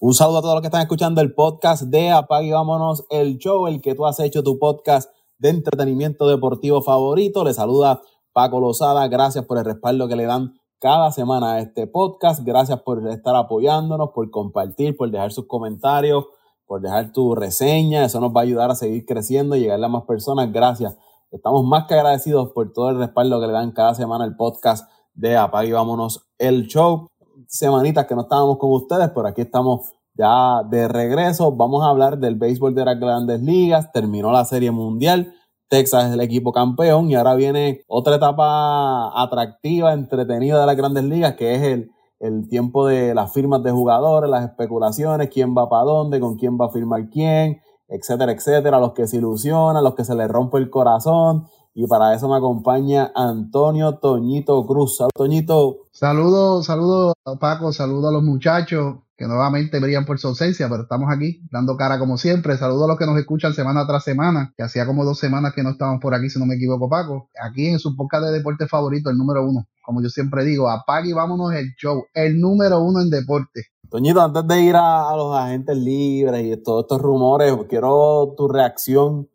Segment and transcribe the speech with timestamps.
[0.00, 3.66] Un saludo a todos los que están escuchando el podcast de Apague Vámonos, el show,
[3.66, 7.42] el que tú has hecho tu podcast de entretenimiento deportivo favorito.
[7.42, 8.00] Le saluda
[8.32, 9.08] Paco Lozada.
[9.08, 12.44] Gracias por el respaldo que le dan cada semana a este podcast.
[12.44, 16.26] Gracias por estar apoyándonos, por compartir, por dejar sus comentarios,
[16.64, 18.04] por dejar tu reseña.
[18.04, 20.52] Eso nos va a ayudar a seguir creciendo y llegarle a más personas.
[20.52, 20.96] Gracias.
[21.32, 24.88] Estamos más que agradecidos por todo el respaldo que le dan cada semana el podcast
[25.14, 27.08] de Apague Vámonos, el show
[27.46, 31.52] semanitas que no estábamos con ustedes, pero aquí estamos ya de regreso.
[31.52, 33.92] Vamos a hablar del béisbol de las grandes ligas.
[33.92, 35.32] Terminó la serie mundial.
[35.68, 41.04] Texas es el equipo campeón y ahora viene otra etapa atractiva, entretenida de las grandes
[41.04, 45.68] ligas, que es el, el tiempo de las firmas de jugadores, las especulaciones, quién va
[45.68, 49.94] para dónde, con quién va a firmar quién, etcétera, etcétera, los que se ilusionan, los
[49.94, 51.46] que se les rompe el corazón.
[51.80, 54.98] Y para eso me acompaña Antonio Toñito Cruz.
[55.14, 55.86] Toñito.
[55.92, 61.08] Saludos, saludos Paco, saludos a los muchachos que nuevamente brillan por su ausencia, pero estamos
[61.08, 62.56] aquí dando cara como siempre.
[62.56, 65.62] Saludos a los que nos escuchan semana tras semana, que hacía como dos semanas que
[65.62, 67.30] no estábamos por aquí, si no me equivoco, Paco.
[67.40, 69.68] Aquí en su podcast de deporte favorito, el número uno.
[69.80, 73.66] Como yo siempre digo, apague y vámonos el show, el número uno en deporte.
[73.88, 78.48] Toñito, antes de ir a, a los agentes libres y todos estos rumores, quiero tu
[78.48, 79.28] reacción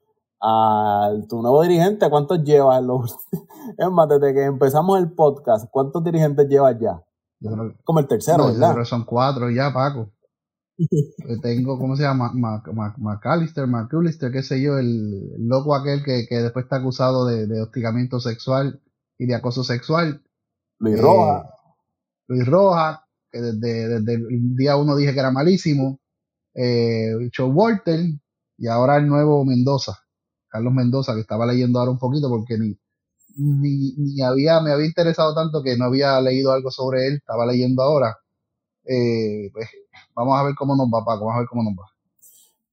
[0.44, 2.10] a tu nuevo dirigente.
[2.10, 2.84] ¿Cuántos llevas?
[3.78, 7.02] es más, desde que empezamos el podcast, ¿cuántos dirigentes llevas ya?
[7.84, 8.84] Como el tercero, ¿verdad?
[8.86, 10.12] son cuatro ya, Paco.
[11.42, 12.32] Tengo, ¿cómo se llama?
[12.34, 17.62] McAllister, McAllister, qué sé yo, el loco aquel que, que después está acusado de, de,
[17.62, 18.82] hostigamiento sexual
[19.18, 20.24] y de acoso sexual.
[20.80, 21.40] Luis Roja.
[21.40, 21.50] Eh,
[22.28, 26.00] Luis Roja, que desde, desde, el día uno dije que era malísimo.
[26.56, 28.00] Eh, Joe Walter
[28.58, 30.03] y ahora el nuevo Mendoza,
[30.54, 32.78] Carlos Mendoza, que estaba leyendo ahora un poquito porque ni,
[33.38, 37.48] ni, ni, había, me había interesado tanto que no había leído algo sobre él, estaba
[37.48, 38.16] leyendo ahora.
[38.86, 39.68] Eh, pues
[40.14, 41.88] vamos a ver cómo nos va, Paco, vamos a ver cómo nos va.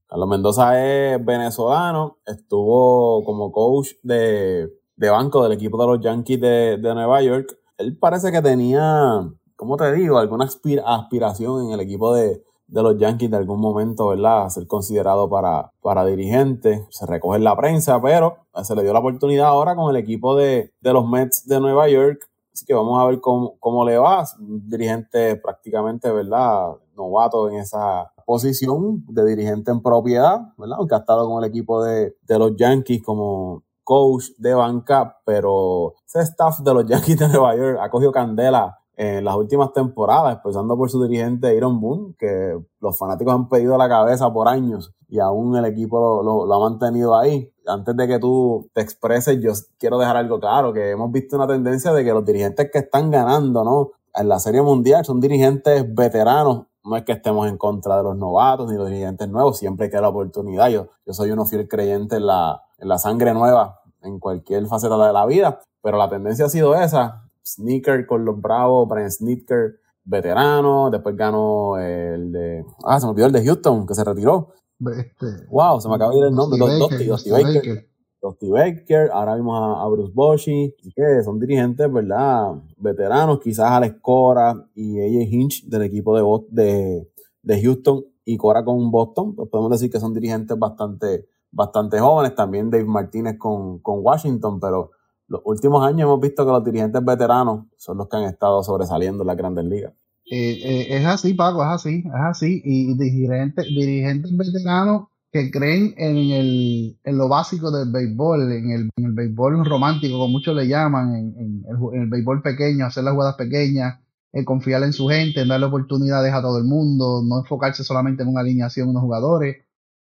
[0.06, 6.38] Carlos Mendoza es venezolano, estuvo como coach de, de banco del equipo de los Yankees
[6.38, 7.56] de, de, Nueva York.
[7.78, 9.26] Él parece que tenía,
[9.56, 14.08] ¿cómo te digo?, alguna aspiración en el equipo de, de los Yankees de algún momento,
[14.08, 14.48] ¿verdad?
[14.48, 16.86] Ser considerado para, para dirigente.
[16.91, 20.36] Se recoge en la prensa, pero se le dio la oportunidad ahora con el equipo
[20.36, 22.28] de, de los Mets de Nueva York.
[22.53, 24.25] Así que vamos a ver cómo, cómo le va.
[24.38, 26.70] Un dirigente prácticamente, ¿verdad?
[26.97, 30.76] Novato en esa posición de dirigente en propiedad, ¿verdad?
[30.78, 35.94] Aunque ha estado con el equipo de, de los Yankees como coach de banca, pero
[36.06, 40.36] ese staff de los Yankees de Nueva York ha cogido candela en las últimas temporadas,
[40.36, 44.92] empezando por su dirigente Aaron Boone, que los fanáticos han pedido la cabeza por años
[45.08, 47.52] y aún el equipo lo, lo, ha mantenido ahí.
[47.66, 51.46] Antes de que tú te expreses, yo quiero dejar algo claro, que hemos visto una
[51.46, 53.90] tendencia de que los dirigentes que están ganando, ¿no?
[54.14, 56.66] En la Serie Mundial son dirigentes veteranos.
[56.84, 59.90] No es que estemos en contra de los novatos ni los dirigentes nuevos, siempre hay
[59.90, 60.68] que dar la oportunidad.
[60.68, 64.96] Yo, yo soy uno fiel creyente en la, en la sangre nueva en cualquier faceta
[65.06, 69.81] de la vida, pero la tendencia ha sido esa Sneaker con los Bravos, Brian Sneaker,
[70.05, 74.53] veterano, después ganó el de, ah, se me olvidó el de Houston, que se retiró.
[74.81, 77.87] Este, wow, se me acaba de ir el nombre, Dusty, Dusty Baker.
[78.22, 82.53] Dusty Baker, ahora vimos a, a Bruce Bochy, que son dirigentes, ¿verdad?
[82.77, 87.09] Veteranos, quizás Alex Cora y AJ Hinch del equipo de, de,
[87.43, 92.34] de Houston y Cora con Boston, pues podemos decir que son dirigentes bastante, bastante jóvenes,
[92.34, 94.91] también Dave Martínez con, con Washington, pero
[95.30, 99.22] los últimos años hemos visto que los dirigentes veteranos son los que han estado sobresaliendo
[99.22, 99.92] en las grandes ligas.
[100.28, 102.60] Eh, eh, es así, Paco, es así, es así.
[102.64, 108.90] Y dirigentes, dirigentes veteranos que creen en, el, en lo básico del béisbol, en el,
[108.96, 111.64] en el béisbol romántico, como muchos le llaman, en, en,
[111.94, 114.00] el, béisbol pequeño, hacer las jugadas pequeñas,
[114.32, 118.24] en confiar en su gente, en darle oportunidades a todo el mundo, no enfocarse solamente
[118.24, 119.58] en una alineación unos jugadores.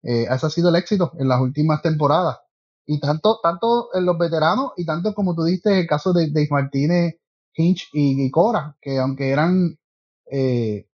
[0.02, 2.38] Eh, ese ha sido el éxito en las últimas temporadas.
[2.86, 6.48] Y tanto, tanto en los veteranos y tanto como tú dijiste el caso de Dave
[6.50, 7.14] Martínez,
[7.56, 9.78] Hinch y, Cora, que aunque eran
[10.30, 10.86] eh,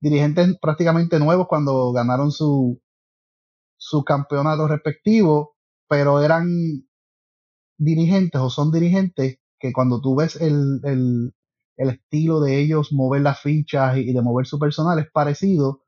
[0.00, 2.80] dirigentes prácticamente nuevos cuando ganaron su,
[3.78, 5.56] su campeonato respectivo,
[5.88, 6.48] pero eran
[7.78, 11.34] dirigentes o son dirigentes que cuando tú ves el, el,
[11.76, 15.82] el estilo de ellos mover las fichas y, de mover su personal es parecido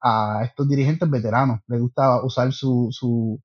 [0.00, 1.60] a estos dirigentes veteranos.
[1.66, 3.40] Les gusta usar su, su,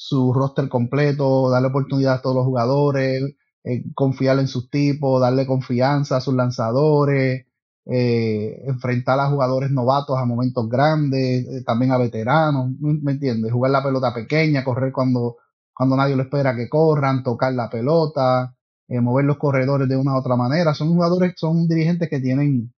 [0.00, 5.46] su roster completo, darle oportunidad a todos los jugadores, eh, confiar en sus tipos, darle
[5.46, 7.46] confianza a sus lanzadores,
[7.84, 13.52] eh, enfrentar a jugadores novatos a momentos grandes, eh, también a veteranos, ¿me entiendes?
[13.52, 15.36] Jugar la pelota pequeña, correr cuando,
[15.74, 18.56] cuando nadie lo espera que corran, tocar la pelota,
[18.88, 20.72] mover los corredores de una u otra manera.
[20.74, 22.72] Son jugadores, son dirigentes que tienen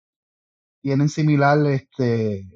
[0.83, 2.49] tienen similar este,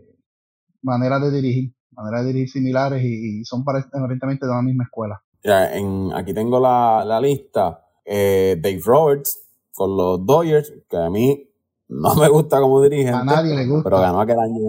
[0.83, 5.23] manera de dirigir, manera de dirigir similares y, son aparentemente de la misma escuela.
[5.43, 7.81] Ya, en, aquí tengo la, la lista.
[8.05, 9.41] Eh, Dave Roberts
[9.75, 11.49] con los Dodgers, que a mí
[11.89, 13.11] no me gusta como dirige.
[13.11, 13.85] A nadie le gusta.
[13.85, 14.61] Pero ganó aquel año,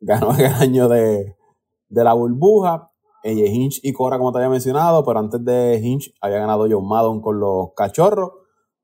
[0.00, 1.36] ganó aquel año de,
[1.88, 2.90] de la burbuja.
[3.22, 6.86] Ella Hinch y Cora, como te había mencionado, pero antes de Hinch había ganado John
[6.86, 8.30] Maddon con los Cachorros,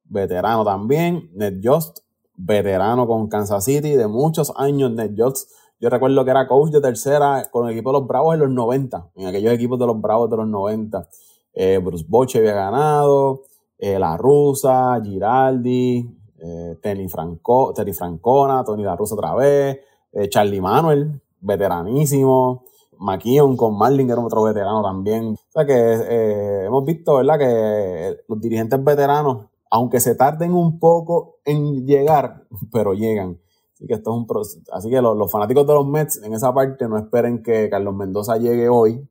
[0.05, 1.31] veterano también.
[1.35, 2.01] Ned Just,
[2.35, 5.49] veterano con Kansas City, de muchos años Ned Just.
[5.83, 8.51] Yo recuerdo que era coach de tercera con el equipo de los Bravos en los
[8.51, 11.09] 90, en aquellos equipos de los Bravos de los 90.
[11.55, 13.43] Eh, Bruce Boche había ganado,
[13.79, 16.09] eh, La Rusa, Giraldi,
[16.39, 19.81] eh, Terry, Franco, Francona, Tony La Rusa otra vez,
[20.13, 22.63] eh, Charlie Manuel, veteranísimo.
[23.01, 25.35] McKeon con Marlin, que era otro veterano también.
[25.35, 31.41] O sea que hemos visto, ¿verdad?, que los dirigentes veteranos, aunque se tarden un poco
[31.45, 33.42] en llegar, pero llegan.
[33.83, 34.63] Así que esto es un.
[34.73, 38.37] Así que los, fanáticos de los Mets en esa parte no esperen que Carlos Mendoza
[38.37, 39.11] llegue hoy,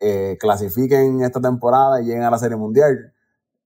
[0.00, 3.14] eh, clasifiquen esta temporada y lleguen a la Serie Mundial.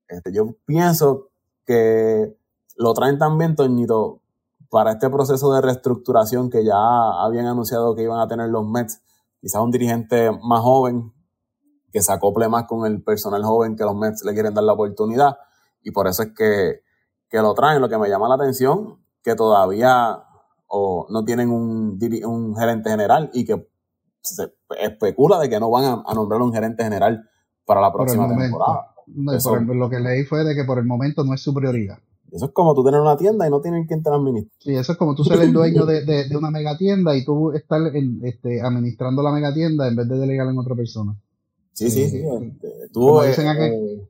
[0.08, 1.31] Este, yo pienso
[1.64, 2.37] que
[2.76, 4.20] lo traen también, Toñito,
[4.69, 6.76] para este proceso de reestructuración que ya
[7.25, 9.00] habían anunciado que iban a tener los Mets
[9.40, 11.14] quizás un dirigente más joven
[11.90, 14.75] que se acople más con el personal joven que los Mets le quieren dar la
[14.75, 15.38] oportunidad
[15.82, 16.82] y por eso es que,
[17.32, 17.81] lo traen.
[17.81, 20.25] Lo que me llama la atención, que todavía
[20.67, 23.67] o no tienen un, un gerente general y que
[24.22, 27.28] se especula de que no van a, nombrar un gerente general
[27.64, 28.94] para la próxima temporada.
[29.06, 31.99] lo que leí fue de que por el momento no es su prioridad.
[32.31, 34.56] Eso es como tú tener una tienda y no tienen quien te la administre.
[34.61, 37.52] Sí, eso es como tú ser el dueño de, de, una mega tienda y tú
[37.52, 37.81] estar
[38.22, 41.17] este, administrando la mega tienda en vez de delegarla en otra persona.
[41.72, 42.19] Sí, sí, sí.
[42.19, 44.08] Este, tú eh, eh,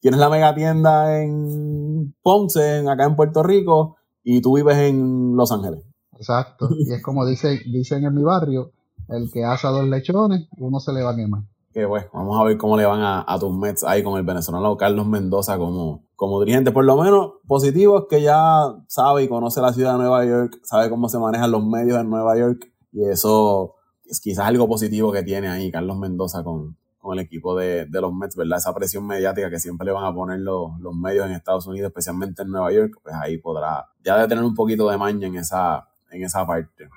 [0.00, 3.98] tienes la mega tienda en Ponce, acá en Puerto Rico,
[4.36, 5.84] y tú vives en Los Ángeles.
[6.16, 6.68] Exacto.
[6.78, 8.72] Y es como dice, dicen en mi barrio,
[9.08, 11.42] el que asa dos lechones, uno se le va a quemar
[11.72, 14.76] que bueno, vamos a ver cómo le van a, tus Mets ahí con el venezolano
[14.76, 16.72] Carlos Mendoza como, como dirigente.
[16.72, 20.58] Por lo menos positivo es que ya sabe y conoce la ciudad de Nueva York,
[20.64, 25.12] sabe cómo se manejan los medios en Nueva York y eso es quizás algo positivo
[25.12, 28.58] que tiene ahí Carlos Mendoza con, con el equipo de, los Mets, ¿verdad?
[28.58, 31.88] Esa presión mediática que siempre le van a poner los, los medios en Estados Unidos,
[31.88, 35.36] especialmente en Nueva York, pues ahí podrá ya de tener un poquito de maña en
[35.36, 36.88] esa, en esa parte.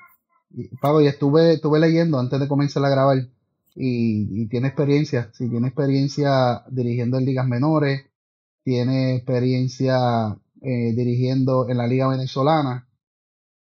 [0.80, 3.16] Pablo, y estuve, estuve leyendo antes de comenzar a grabar
[3.74, 8.02] y, tiene experiencia, si tiene experiencia dirigiendo en ligas menores,
[8.62, 9.96] tiene experiencia
[10.60, 12.86] eh, dirigiendo en la liga venezolana,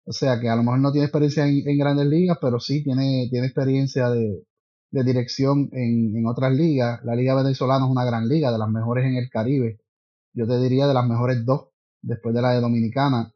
[0.05, 3.27] o sea que a lo mejor no tiene experiencia en, grandes ligas, pero sí tiene,
[3.31, 4.45] tiene experiencia de,
[4.91, 7.01] dirección en, en, otras ligas.
[7.05, 9.81] La liga venezolana es una gran liga, de las mejores en el Caribe.
[10.33, 11.69] Yo te diría de las mejores dos,
[12.03, 13.33] después de la de Dominicana,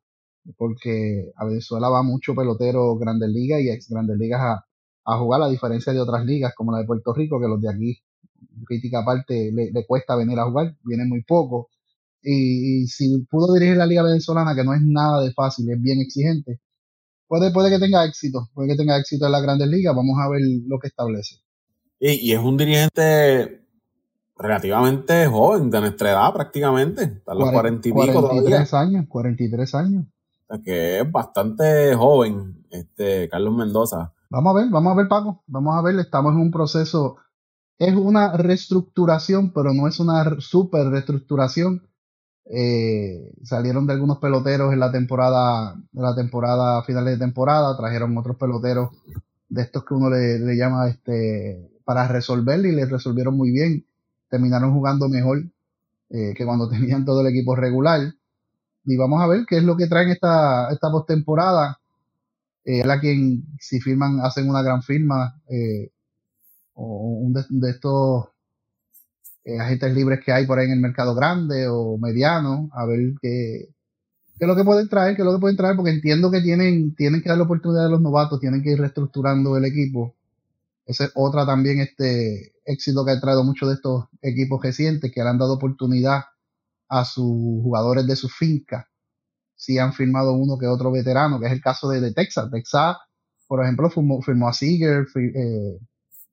[0.56, 4.64] porque a Venezuela va mucho pelotero grandes ligas y ex grandes ligas a,
[5.04, 7.70] a jugar, a diferencia de otras ligas como la de Puerto Rico, que los de
[7.70, 7.98] aquí,
[8.66, 11.68] crítica aparte, le, cuesta venir a jugar, viene muy poco.
[12.22, 16.00] Y, si pudo dirigir la liga venezolana, que no es nada de fácil, es bien
[16.00, 16.60] exigente,
[17.30, 20.28] puede, puede que tenga éxito, puede que tenga éxito en las grandes ligas, vamos a
[20.28, 21.36] ver lo que establece.
[22.00, 23.64] Y, es un dirigente
[24.36, 30.06] relativamente joven, de nuestra edad prácticamente, a los 40 y pico 43 años, 43 años.
[30.64, 34.12] que es bastante joven, este Carlos Mendoza.
[34.28, 35.44] Vamos a ver, vamos a ver, Paco.
[35.46, 37.16] Vamos a ver, estamos en un proceso.
[37.78, 41.89] Es una reestructuración, pero no es una super reestructuración.
[42.52, 48.18] Eh, salieron de algunos peloteros en la temporada, en la temporada, finales de temporada, trajeron
[48.18, 48.90] otros peloteros
[49.48, 53.86] de estos que uno le, llama este para resolver y les resolvieron muy bien.
[54.28, 55.44] Terminaron jugando mejor
[56.10, 58.00] eh, que cuando tenían todo el equipo regular.
[58.84, 61.80] Y vamos a ver qué es lo que traen esta, esta postemporada
[62.64, 65.90] eh, a quien, si firman, hacen una gran firma, eh,
[66.74, 68.28] o un de, estos
[69.44, 73.14] eh, agentes libres que hay por ahí en el mercado grande o mediano, a ver
[73.20, 73.68] qué,
[74.38, 76.40] qué es lo que pueden traer, qué es lo que pueden traer, porque entiendo que
[76.40, 80.16] tienen, tienen que dar la oportunidad a los novatos, tienen que ir reestructurando el equipo.
[80.86, 85.22] Esa es otra también este éxito que ha traído muchos de estos equipos recientes que
[85.22, 86.24] le han dado oportunidad
[86.88, 88.90] a sus jugadores de su finca
[89.60, 92.50] si han firmado uno que otro veterano, que es el caso de, Texas.
[92.50, 92.96] Texas,
[93.46, 95.78] por ejemplo, firmó, a Seager, eh,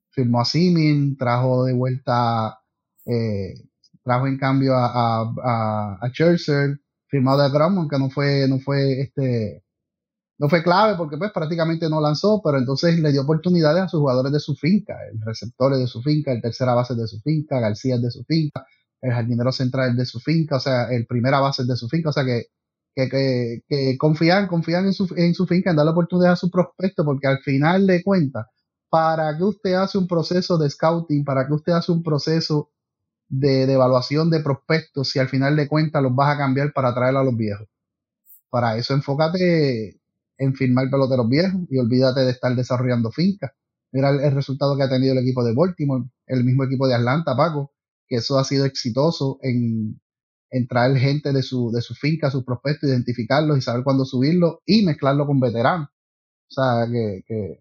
[0.08, 2.57] firmó a Simin, trajo de vuelta,
[3.08, 3.54] eh,
[4.04, 9.00] trajo en cambio a, a, a, Scherzer, firmado a Drummond, que no fue, no fue
[9.00, 9.64] este,
[10.38, 14.00] no fue clave porque pues prácticamente no lanzó, pero entonces le dio oportunidades a sus
[14.00, 17.60] jugadores de su finca, el receptor de su finca, el tercera base de su finca,
[17.60, 18.66] García de su finca,
[19.00, 22.12] el jardinero central de su finca, o sea, el primera base de su finca, o
[22.12, 22.46] sea que
[23.06, 27.04] que, que, confían, confían en su, en su finca, en darle oportunidad a su prospecto,
[27.04, 28.46] porque al final de cuentas,
[28.90, 31.24] ¿para que usted hace un proceso de scouting?
[31.24, 32.70] ¿Para que usted hace un proceso
[33.28, 37.16] de, evaluación de prospectos si al final de cuentas los vas a cambiar para traer
[37.16, 37.68] a los viejos?
[38.50, 40.00] Para eso enfócate
[40.38, 43.52] en firmar peloteros viejos y olvídate de estar desarrollando fincas.
[43.92, 47.36] Mira el, resultado que ha tenido el equipo de Baltimore, el mismo equipo de Atlanta,
[47.36, 47.72] Paco,
[48.06, 50.00] que eso ha sido exitoso en,
[50.68, 54.84] traer gente de su, de su finca, sus prospectos, identificarlos y saber cuándo subirlos y
[54.84, 55.88] mezclarlo con veteranos.
[56.50, 57.60] O sea, que,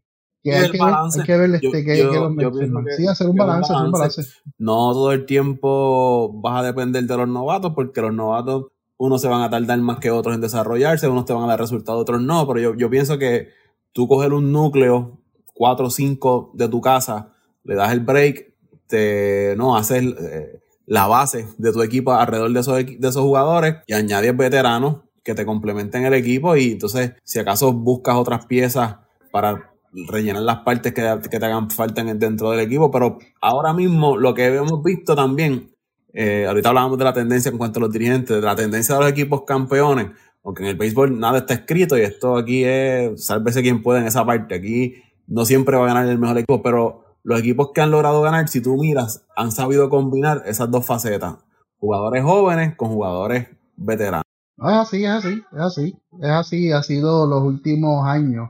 [0.52, 4.22] que hay, que hay, que ver, este, que, que Sí, hacer un balance, un balance.
[4.58, 9.28] No todo el tiempo vas a depender de los novatos, porque los novatos, unos se
[9.28, 12.22] van a tardar más que otros en desarrollarse, unos te van a dar resultados, otros
[12.22, 13.50] no, pero yo, yo pienso que
[13.92, 15.20] tú coger un núcleo,
[15.54, 18.54] cuatro o cinco de tu casa, le das el break,
[18.88, 20.04] te, no, haces...
[20.04, 25.02] Eh, la base de tu equipo alrededor de esos, de esos jugadores y añades veteranos
[25.22, 28.96] que te complementen el equipo y entonces si acaso buscas otras piezas
[29.30, 34.34] para rellenar las partes que, te hagan falta dentro del equipo, pero ahora mismo lo
[34.34, 35.72] que hemos visto también,
[36.14, 39.02] eh, ahorita hablábamos de la tendencia en cuanto a los dirigentes, de la tendencia de
[39.02, 40.08] los equipos campeones,
[40.44, 44.08] aunque en el béisbol nada está escrito y esto aquí es, sálvese quien puede en
[44.08, 44.96] esa parte, aquí
[45.28, 48.48] no siempre va a ganar el mejor equipo, pero los equipos que han logrado ganar,
[48.48, 51.36] si tú miras, han sabido combinar esas dos facetas.
[51.78, 54.24] Jugadores jóvenes con jugadores veteranos.
[54.58, 55.98] Es así, es así, es así.
[56.22, 58.50] Es así, ha sido los últimos años.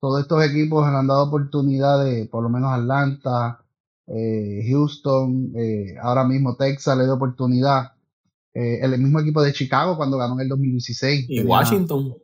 [0.00, 3.62] Todos estos equipos han dado oportunidades, por lo menos Atlanta,
[4.06, 7.92] eh, Houston, eh, ahora mismo Texas le dio oportunidad.
[8.54, 11.26] Eh, el mismo equipo de Chicago cuando ganó en el 2016.
[11.28, 12.16] Y Washington.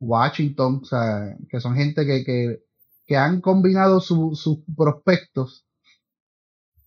[0.00, 2.62] Washington, o sea, que son gente que, que
[3.08, 5.66] que han combinado sus prospectos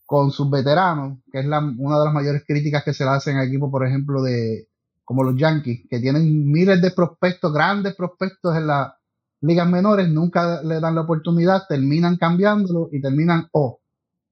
[0.05, 3.37] con sus veteranos, que es la, una de las mayores críticas que se le hacen
[3.37, 4.67] a equipos, por ejemplo, de
[5.03, 8.93] como los Yankees, que tienen miles de prospectos, grandes prospectos en las
[9.41, 13.79] ligas menores, nunca le dan la oportunidad, terminan cambiándolo y terminan o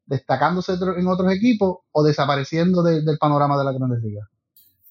[0.06, 4.28] destacándose en otros equipos o desapareciendo del panorama de las grandes ligas.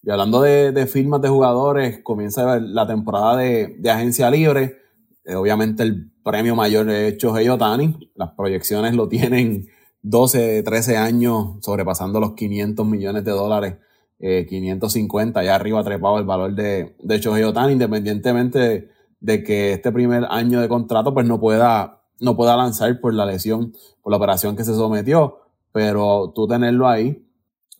[0.03, 4.79] Y hablando de, firmas de jugadores, comienza la temporada de, agencia libre.
[5.25, 8.11] Eh, obviamente el premio mayor es Shohei Otani.
[8.15, 9.67] Las proyecciones lo tienen
[10.03, 13.77] 12, 13 años sobrepasando los 500 millones de dólares,
[14.21, 18.89] 550, eh, ya arriba trepado el valor de, de Shohei Otani, independientemente
[19.21, 23.27] de, que este primer año de contrato pues no pueda, no pueda lanzar por la
[23.27, 23.73] lesión,
[24.03, 25.39] por la operación que se sometió,
[25.73, 27.27] pero tú tenerlo ahí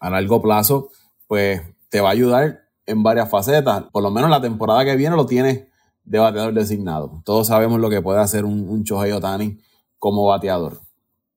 [0.01, 0.91] a largo plazo,
[1.27, 3.85] pues te va a ayudar en varias facetas.
[3.93, 5.65] Por lo menos la temporada que viene lo tienes
[6.05, 7.21] de bateador designado.
[7.25, 9.59] Todos sabemos lo que puede hacer un, un Otani
[9.99, 10.81] como bateador.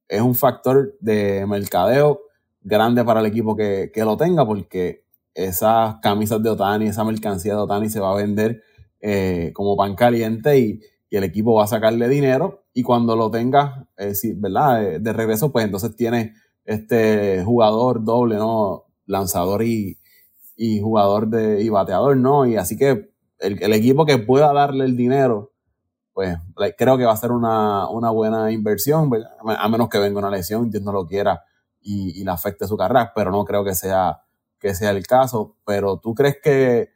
[0.08, 2.22] Es un factor de mercadeo
[2.62, 5.04] grande para el equipo que, lo tenga porque
[5.34, 8.64] esas camisas de Otani, esa mercancía de Otani se va a vender
[9.02, 10.82] eh, como pan caliente y,
[11.12, 14.98] el equipo va a sacarle dinero y cuando lo tenga, eh, ¿verdad?
[14.98, 18.86] De, regreso, pues entonces tiene este jugador doble, ¿no?
[19.08, 20.00] Lanzador y,
[20.56, 22.46] y jugador de, y bateador, ¿no?
[22.46, 25.52] Y así que el, equipo que pueda darle el dinero,
[26.14, 26.38] pues
[26.78, 29.10] creo que va a ser una, buena inversión,
[29.46, 31.44] a menos que venga una lesión, Dios no lo quiera
[31.82, 34.22] y, le afecte su carrera, pero no creo que sea,
[34.60, 35.58] que sea el caso.
[35.66, 36.90] Pero tú crees que,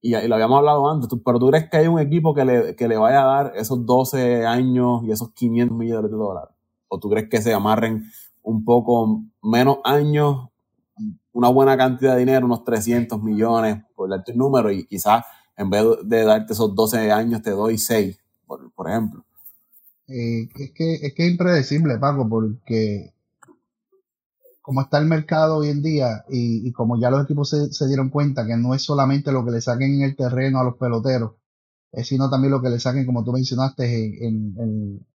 [0.00, 2.88] y, lo habíamos hablado antes, pero tú crees que hay un equipo que le, que
[2.88, 6.54] le vaya a dar esos 12 años y esos 500 millones de dólares?
[6.88, 8.04] ¿O tú crees que se amarren
[8.42, 10.48] un poco menos años,
[11.32, 15.24] una buena cantidad de dinero, unos 300 millones, por darte un número, y quizás
[15.56, 19.24] en vez de darte esos 12 años, te doy 6, por, ejemplo.
[20.06, 23.12] Eh, es, que, es que es impredecible, Paco, porque
[24.68, 28.46] como está el mercado hoy en día y, como ya los equipos se, dieron cuenta
[28.46, 31.36] que no es solamente lo que le saquen en el terreno a los peloteros,
[31.90, 35.06] es sino también lo que le saquen, como tú mencionaste, en,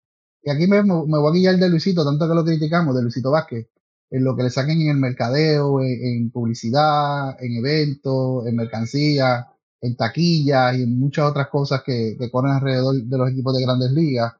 [0.41, 3.67] y aquí me, voy a guiar de Luisito, tanto que lo criticamos, de Luisito Vázquez,
[4.09, 9.49] en lo que le saquen en el mercadeo, en publicidad, en eventos, en mercancía,
[9.81, 13.61] en taquillas y en muchas otras cosas que, que corren alrededor de los equipos de
[13.61, 14.33] grandes ligas.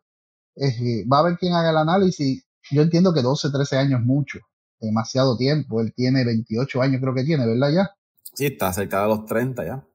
[1.12, 2.44] va a haber quien haga el análisis.
[2.72, 4.40] Yo entiendo que 12, 13 años mucho,
[4.86, 5.82] demasiado tiempo.
[5.82, 7.72] Él tiene 28 años, creo que tiene, ¿verdad?
[7.74, 7.92] Ya.
[8.34, 9.88] Sí, está cerca de los 30 ya.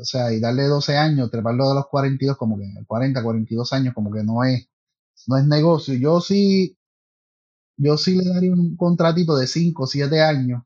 [0.00, 3.94] O sea, y darle 12 años, treparlo de los 42, como que 40, 42 años,
[3.94, 4.68] como que no es,
[5.28, 5.94] no es negocio.
[5.94, 6.76] Yo sí,
[7.76, 10.62] yo sí le daría un contratito de 5, 7 años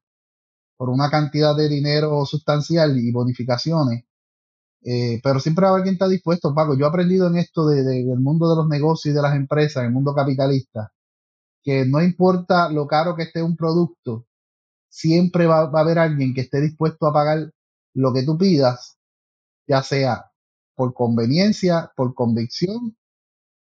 [0.77, 4.05] por una cantidad de dinero sustancial y bonificaciones.
[4.83, 6.77] Eh, pero siempre va a haber quien está dispuesto, Paco.
[6.77, 9.85] Yo he aprendido en esto de, del mundo de los negocios y de las empresas,
[9.85, 10.93] el mundo capitalista,
[11.63, 14.27] que no importa lo caro que esté un producto,
[14.89, 17.53] siempre va, a haber alguien que esté dispuesto a pagar
[17.95, 18.99] lo que tú pidas,
[19.67, 20.31] ya sea
[20.75, 22.97] por conveniencia, por convicción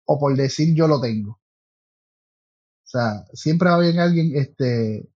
[0.05, 1.31] o por decir yo lo tengo.
[1.31, 5.09] O sea, siempre va a haber alguien este,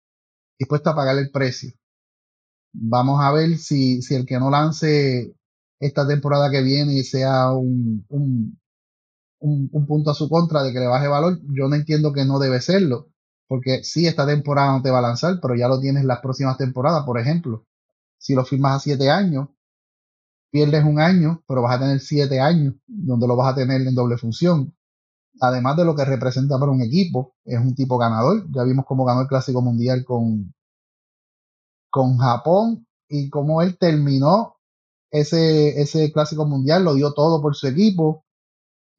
[0.59, 1.73] dispuesto a pagar el precio.
[2.73, 5.35] Vamos a ver si, si el que no lance
[5.81, 8.61] esta temporada que viene sea un, un,
[9.41, 11.41] un, punto a su contra de que le baje valor.
[11.53, 13.09] Yo no entiendo que no debe serlo,
[13.49, 16.57] porque sí, esta temporada no te va a lanzar, pero ya lo tienes las próximas
[16.57, 17.67] temporadas, por ejemplo.
[18.19, 19.49] Si lo firmas a siete años,
[20.51, 23.95] pierdes un año, pero vas a tener siete años, donde lo vas a tener en
[23.95, 24.75] doble función.
[25.41, 28.47] Además de lo que representa para un equipo, es un tipo ganador.
[28.53, 30.53] Ya vimos cómo ganó el Clásico Mundial con,
[31.89, 34.57] con Japón y cómo él terminó
[35.11, 38.25] ese, ese Clásico Mundial, lo dio todo por su equipo.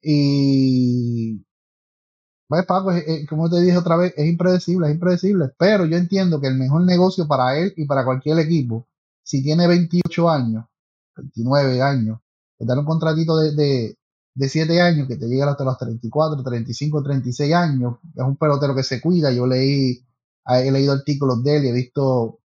[0.02, 1.44] Y
[2.48, 2.90] pues Paco,
[3.28, 5.50] como te dije otra vez, es impredecible, es impredecible.
[5.58, 8.86] Pero yo entiendo que el mejor negocio para él y para cualquier equipo,
[9.22, 10.66] si tiene 28 años,
[11.16, 12.20] 29 años,
[12.58, 13.98] es dar un contratito de, de,
[14.34, 17.96] de 7 años que te llega hasta los 34, 35, 36 años.
[18.14, 19.32] Es un pelotero que se cuida.
[19.32, 20.04] Yo leí,
[20.46, 22.40] he leído artículos de él y he visto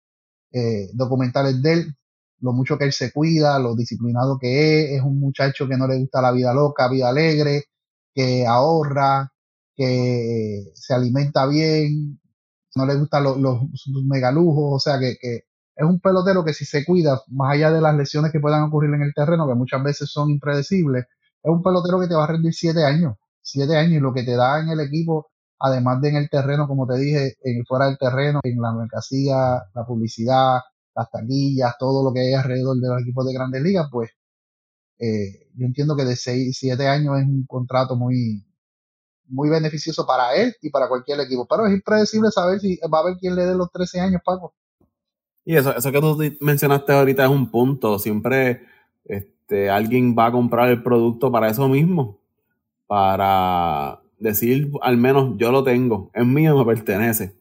[0.52, 1.96] eh, documentales de él
[2.42, 5.86] lo mucho que él se cuida, lo disciplinado que es, es un muchacho que no
[5.86, 7.66] le gusta la vida loca, vida alegre,
[8.14, 9.32] que ahorra,
[9.74, 12.20] que se alimenta bien,
[12.74, 13.60] no le gustan los, los,
[14.04, 15.44] megalujos, o sea que, que,
[15.74, 18.92] es un pelotero que si se cuida, más allá de las lesiones que puedan ocurrir
[18.94, 21.04] en el terreno, que muchas veces son impredecibles,
[21.42, 24.24] es un pelotero que te va a rendir siete años, siete años, y lo que
[24.24, 25.30] te da en el equipo,
[25.60, 29.62] además de en el terreno, como te dije, en fuera del terreno, en la mercancía,
[29.74, 30.60] la publicidad,
[30.94, 34.10] las taquillas, todo lo que hay alrededor de los equipos de grandes ligas, pues
[34.98, 38.44] eh, yo entiendo que de 6, 7 años es un contrato muy,
[39.26, 41.46] muy beneficioso para él y para cualquier equipo.
[41.48, 44.54] Pero es impredecible saber si va a haber quien le dé los 13 años, Paco.
[45.44, 47.98] Y eso, eso que tú mencionaste ahorita es un punto.
[47.98, 48.62] Siempre
[49.04, 52.20] este, alguien va a comprar el producto para eso mismo.
[52.86, 57.34] Para decir, al menos yo lo tengo, es mío, me pertenece.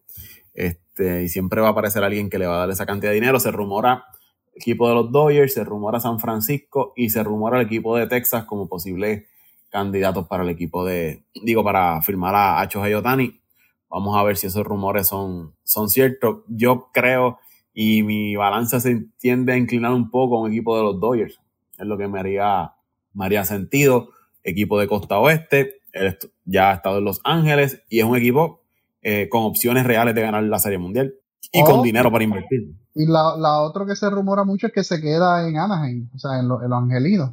[0.53, 3.15] Este, y siempre va a aparecer alguien que le va a dar esa cantidad de
[3.15, 3.39] dinero.
[3.39, 4.05] Se rumora
[4.53, 8.07] el equipo de los Dodgers, se rumora San Francisco y se rumora el equipo de
[8.07, 9.27] Texas como posibles
[9.69, 13.41] candidatos para el equipo de, digo, para firmar a Otani.
[13.89, 16.43] Vamos a ver si esos rumores son, son ciertos.
[16.47, 17.39] Yo creo
[17.73, 21.39] y mi balanza se tiende a inclinar un poco a un equipo de los Dodgers.
[21.77, 22.73] Es lo que me haría,
[23.13, 24.09] me haría sentido.
[24.43, 25.81] Equipo de Costa Oeste,
[26.45, 28.60] ya ha estado en Los Ángeles y es un equipo
[29.01, 31.13] eh, con opciones reales de ganar la Serie Mundial
[31.51, 31.83] y con oh.
[31.83, 32.75] dinero para invertir.
[32.93, 36.19] Y la, la otra que se rumora mucho es que se queda en Anaheim, o
[36.19, 37.31] sea, en, los angelinos.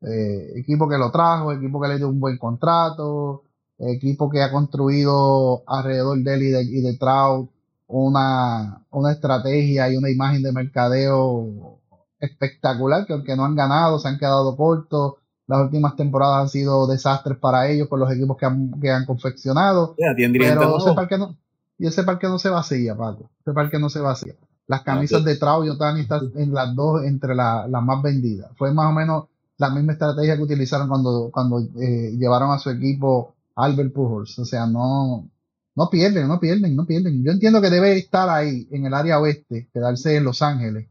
[0.00, 3.42] Eh, equipo que lo trajo, equipo que le dio un buen contrato,
[3.78, 7.50] equipo que ha construido alrededor de él y de, y de Trout
[7.88, 11.80] una, una estrategia y una imagen de mercadeo
[12.20, 15.14] espectacular, que aunque no han ganado, se han quedado cortos,
[15.48, 19.06] las últimas temporadas han sido desastres para ellos con los equipos que han, que han
[19.06, 19.94] confeccionado.
[19.96, 21.36] pero ese parque no,
[21.78, 23.30] y ese parque no se vacía, Paco.
[23.40, 24.34] Ese parque no se vacía.
[24.66, 28.50] Las camisas de Trau y Otani están en las dos entre las más vendidas.
[28.56, 29.24] Fue más o menos
[29.56, 34.38] la misma estrategia que utilizaron cuando, cuando eh, llevaron a su equipo Albert Pujols.
[34.38, 35.30] O sea, no,
[35.74, 37.24] no pierden, no pierden, no pierden.
[37.24, 40.88] Yo entiendo que debe estar ahí en el área oeste, quedarse en Los Ángeles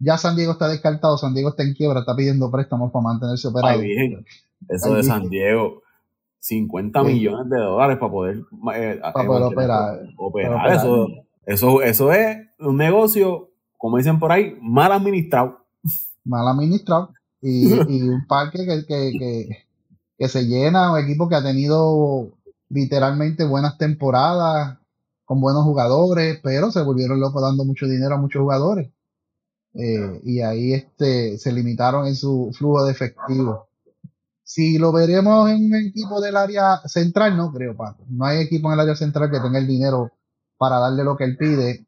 [0.00, 3.48] ya San Diego está descartado, San Diego está en quiebra, está pidiendo préstamos para mantenerse
[3.48, 3.80] operado.
[4.68, 5.82] Eso de San Diego,
[6.40, 8.36] 50 millones de dólares para poder,
[8.74, 9.42] eh, para poder
[10.16, 10.72] operar.
[10.72, 11.06] Eso,
[11.44, 15.66] eso, eso es un negocio, como dicen por ahí, mal administrado.
[16.24, 17.12] Mal administrado.
[17.42, 19.48] Y, un parque que, que,
[20.18, 22.32] que, se llena, un equipo que ha tenido
[22.68, 24.78] literalmente buenas temporadas,
[25.24, 28.90] con buenos jugadores, pero se volvieron locos dando mucho dinero a muchos jugadores.
[29.74, 33.68] Eh, y ahí este, se limitaron en su flujo de efectivo.
[34.42, 38.04] Si lo veremos en un equipo del área central, no creo, Paco.
[38.08, 40.10] No hay equipo en el área central que tenga el dinero
[40.58, 41.86] para darle lo que él pide.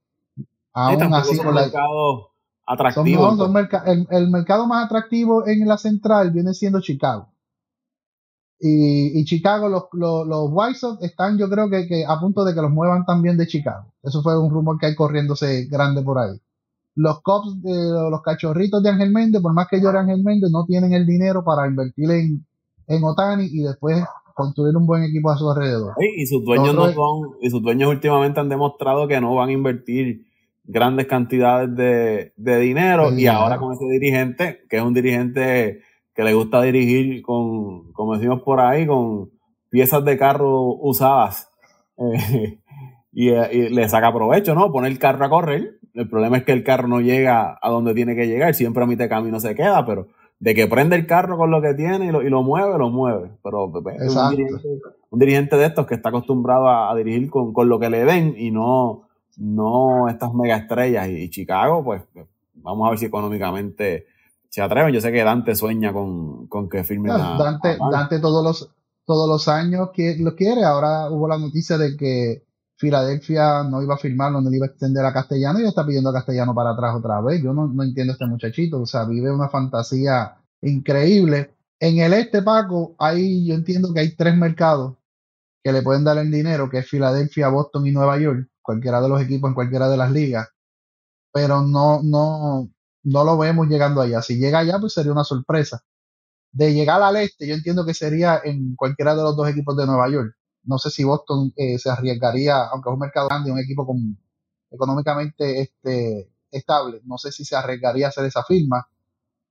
[0.73, 1.71] Aún así, con la,
[2.66, 3.37] atractivo.
[4.11, 7.29] el, mercado más atractivo en la central viene siendo Chicago.
[8.64, 12.62] Y, Chicago, los, los, White Sox están, yo creo que, que, a punto de que
[12.62, 13.92] los muevan también de Chicago.
[14.05, 16.40] Eso fue un rumor que hay corriéndose grande por ahí
[16.94, 20.64] los cops de los cachorritos de Ángel Méndez, por más que era Ángel Méndez, no
[20.66, 22.46] tienen el dinero para invertir en,
[22.87, 25.94] en Otani y después construir un buen equipo a su alrededor.
[26.16, 29.52] y sus dueños no son, y sus dueños últimamente han demostrado que no van a
[29.52, 30.26] invertir
[30.64, 35.81] grandes cantidades de, dinero y ahora con ese dirigente, que es un dirigente
[36.14, 39.31] que le gusta dirigir con, como decimos por ahí, con
[39.70, 41.50] piezas de carro usadas
[41.98, 42.59] eh,
[43.12, 44.70] y, y, le saca provecho, ¿no?
[44.70, 47.94] Poner el carro a correr el problema es que el carro no llega a donde
[47.94, 50.09] tiene que llegar, siempre a mitad de camino se queda, pero
[50.42, 52.90] de que prende el carro con lo que tiene y lo, y lo mueve, lo
[52.90, 53.31] mueve.
[53.44, 54.68] Pero pues, pues, es un dirigente,
[55.11, 58.35] un dirigente, de estos que está acostumbrado a, dirigir con, con, lo que le den
[58.37, 61.09] y no, no estas mega estrellas.
[61.09, 62.02] Y, Chicago, pues
[62.55, 64.07] vamos a ver si económicamente
[64.48, 64.92] se atreven.
[64.92, 68.68] Yo sé que Dante sueña con, con que firme a, Dante, Dante todos los,
[69.07, 70.64] todos los años que lo quiere.
[70.64, 72.42] Ahora hubo la noticia de que
[72.83, 76.12] Filadelfia no iba a firmarlo, no iba a extender a Castellano y está pidiendo a
[76.12, 77.40] Castellano para atrás otra vez.
[77.40, 81.55] Yo no, entiendo a este muchachito, o sea, vive una fantasía increíble.
[81.79, 84.97] En el este, Paco, ahí yo entiendo que hay tres mercados
[85.62, 89.09] que le pueden dar el dinero, que es Filadelfia, Boston y Nueva York, cualquiera de
[89.09, 90.49] los equipos en cualquiera de las ligas,
[91.33, 92.68] pero no, no,
[93.05, 94.23] no lo vemos llegando allá.
[94.23, 95.85] Si llega allá, pues sería una sorpresa.
[96.53, 99.87] De llegar al este, yo entiendo que sería en cualquiera de los dos equipos de
[99.87, 103.59] Nueva York no sé si Boston eh, se arriesgaría, aunque es un mercado grande, un
[103.59, 104.18] equipo con,
[104.70, 108.87] económicamente este, estable, no sé si se arriesgaría a hacer esa firma,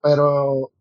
[0.02, 0.72] pero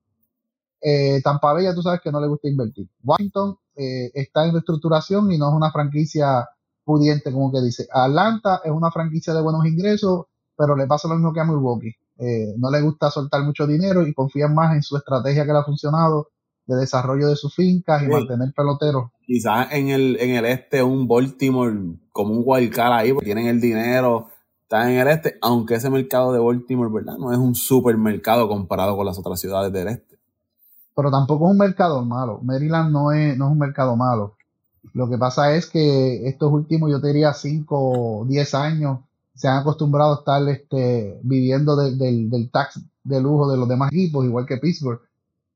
[0.80, 2.88] eh, Tampa Bay ya tú sabes que no le gusta invertir.
[3.02, 6.48] Washington eh, está en reestructuración y no es una franquicia
[6.84, 7.86] pudiente, como que dice.
[7.92, 11.94] Atlanta es una franquicia de buenos ingresos, pero le pasa lo mismo que a Milwaukee.
[12.18, 15.58] Eh, no le gusta soltar mucho dinero y confían más en su estrategia que le
[15.58, 16.28] ha funcionado
[16.70, 19.10] de desarrollo de sus fincas y mantener peloteros.
[19.26, 21.76] Quizás en el, en el este un Baltimore
[22.12, 24.28] como un wildcard ahí, porque tienen el dinero,
[24.62, 27.18] están en el este, aunque ese mercado de Baltimore, ¿verdad?
[27.18, 30.18] No es un supermercado comparado con las otras ciudades del este.
[30.94, 32.40] Pero tampoco es un mercado malo.
[32.42, 34.36] Maryland no es, no es un mercado malo.
[34.92, 39.00] Lo que pasa es que estos últimos, yo te diría 5 o 10 años,
[39.34, 41.98] se han acostumbrado a estar este, viviendo del,
[42.30, 45.00] del tax de lujo de los demás equipos, igual que Pittsburgh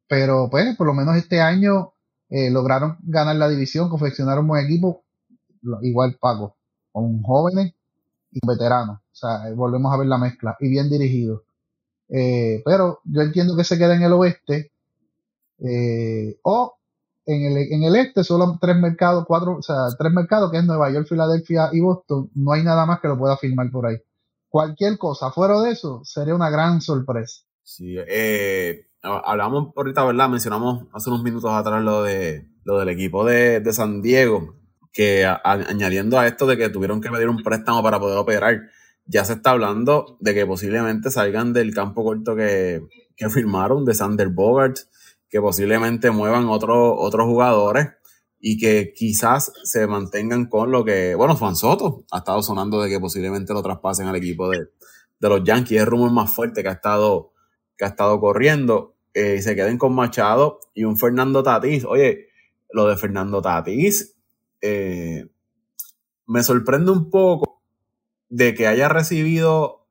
[0.08, 1.94] pero pues por lo menos este año
[2.28, 5.04] eh, lograron ganar la división, confeccionar un buen equipo,
[5.82, 6.56] igual Paco,
[6.92, 7.74] con jóvenes
[8.30, 8.98] y veteranos.
[8.98, 11.44] O sea, eh, volvemos a ver la mezcla y bien dirigido.
[12.08, 14.72] Eh, pero yo entiendo que se queda en el oeste
[16.42, 16.74] o
[17.26, 20.64] en el, en el este solo tres mercados, cuatro, o sea, tres mercados que es
[20.64, 22.30] Nueva York, Filadelfia y Boston.
[22.34, 23.96] No hay nada más que lo pueda firmar por ahí.
[24.48, 27.42] Cualquier cosa fuera de eso sería una gran sorpresa.
[27.62, 30.28] Sí, eh, hablamos ahorita, ¿verdad?
[30.28, 34.56] Mencionamos hace unos minutos atrás lo de lo del equipo de, San Diego,
[34.92, 38.62] que añadiendo a esto de que tuvieron que pedir un préstamo para poder operar,
[39.06, 42.82] ya se está hablando de que posiblemente salgan del campo corto que,
[43.30, 44.76] firmaron de Sander Bogart,
[45.28, 47.88] que posiblemente muevan otros otros jugadores
[48.40, 52.88] y que quizás se mantengan con lo que, bueno, Juan Soto ha estado sonando de
[52.90, 54.68] que posiblemente lo traspasen al equipo de,
[55.20, 57.32] de los Yankees, es el rumor más fuerte que ha estado,
[57.76, 61.85] que ha estado corriendo eh, se queden con Machado y un Fernando Tatís.
[61.85, 62.29] Oye,
[62.70, 64.16] lo de Fernando Tatís
[64.61, 65.29] eh,
[66.27, 67.62] me sorprende un poco
[68.29, 69.87] de que haya recibido,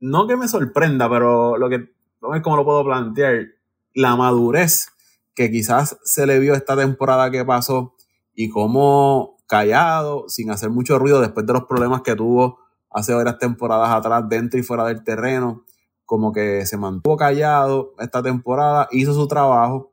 [0.00, 3.46] no que me sorprenda, pero lo que, no es como lo puedo plantear,
[3.94, 4.88] la madurez
[5.34, 7.94] que quizás se le vio esta temporada que pasó
[8.34, 12.58] y cómo callado, sin hacer mucho ruido después de los problemas que tuvo
[12.90, 15.64] hace varias temporadas atrás dentro y fuera del terreno,
[16.08, 19.92] como que se mantuvo callado esta temporada, hizo su trabajo,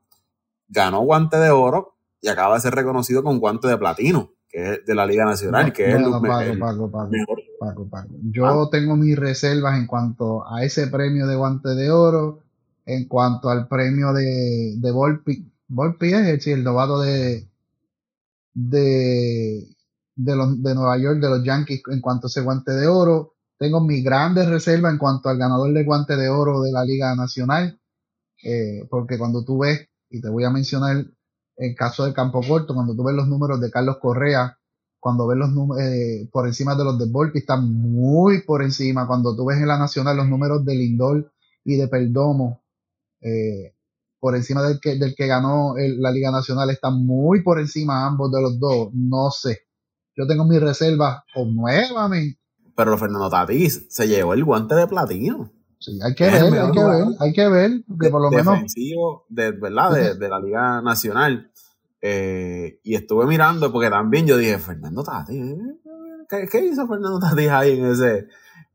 [0.70, 4.86] ganó guante de oro y acaba de ser reconocido con guante de platino, que es
[4.86, 8.70] de la Liga Nacional, que es el, Paco, Paco, Paco, Yo ah.
[8.72, 12.40] tengo mis reservas en cuanto a ese premio de guante de oro,
[12.86, 15.52] en cuanto al premio de, de Volpi.
[15.68, 17.46] Volpi es decir, el novato de,
[18.54, 19.68] de,
[20.16, 23.35] de, los, de Nueva York, de los Yankees, en cuanto a ese guante de oro
[23.58, 27.16] tengo mis grandes reservas en cuanto al ganador de guante de oro de la Liga
[27.16, 27.80] Nacional,
[28.44, 31.06] eh, porque cuando tú ves, y te voy a mencionar
[31.58, 34.58] el caso del campo corto, cuando tú ves los números de Carlos Correa,
[35.00, 39.08] cuando ves los números eh, por encima de los de Volpi, están muy por encima.
[39.08, 41.32] Cuando tú ves en la Nacional los números de Lindor
[41.64, 42.64] y de Perdomo,
[43.22, 43.76] eh,
[44.20, 48.32] por encima del que, del que ganó la Liga Nacional, están muy por encima ambos
[48.32, 48.90] de los dos.
[48.94, 49.60] No sé.
[50.16, 52.40] Yo tengo mis reservas, o nuevamente,
[52.76, 55.52] pero Fernando Tatís se llevó el guante de platino.
[55.80, 58.74] Sí, hay que ver, hay que ver, hay que ver, que por lo menos.
[59.30, 60.16] De, ¿verdad?
[60.18, 61.52] De, la Liga Nacional.
[62.02, 65.56] Eh, y estuve mirando, porque también yo dije, Fernando Tatís,
[66.30, 68.28] ¿qué, hizo Fernando Tatís ahí en ese,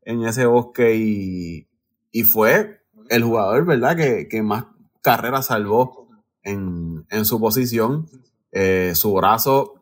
[0.03, 0.97] en ese bosque?
[0.97, 1.69] Y,
[2.11, 3.97] y fue el jugador, ¿verdad?
[3.97, 4.65] Que, que más
[5.03, 6.09] carreras salvó
[6.43, 8.07] en, en su posición.
[8.53, 9.75] Eh, su brazo,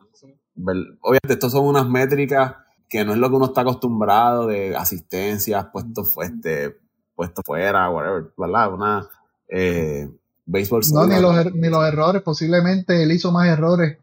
[0.55, 2.55] obviamente, estos son unas métricas
[2.89, 6.75] que no es lo que uno está acostumbrado de asistencias, puestos este,
[7.15, 8.73] puesto fuera, whatever, ¿verdad?
[8.73, 9.07] Una
[9.47, 10.09] eh,
[10.45, 10.81] béisbol.
[10.93, 13.97] No, ni los, er, ni los errores, posiblemente él hizo más errores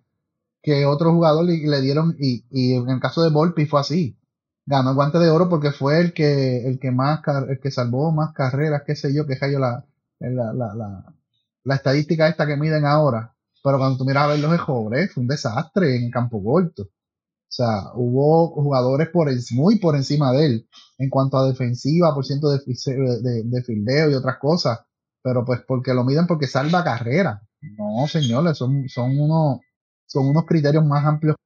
[0.63, 4.17] que otro jugador y, le dieron, y, y, en el caso de Volpi fue así.
[4.67, 8.13] ganó el guante de oro porque fue el que, el que más, el que salvó
[8.13, 9.85] más carreras, qué sé yo, que cayó la,
[10.21, 11.15] la, la, la,
[11.65, 13.33] la estadística esta que miden ahora.
[13.63, 16.89] Pero cuando tú miras a ver los jóvenes, fue un desastre en el campo corto.
[17.59, 22.27] O sea, hubo jugadores por muy por encima de él en cuanto a defensiva, por
[22.27, 24.81] ciento de, de, de fildeo y otras cosas.
[25.23, 27.41] Pero pues porque lo miden porque salva carrera.
[27.79, 29.61] No, señores, son, son unos,
[30.07, 31.37] son unos criterios más amplios.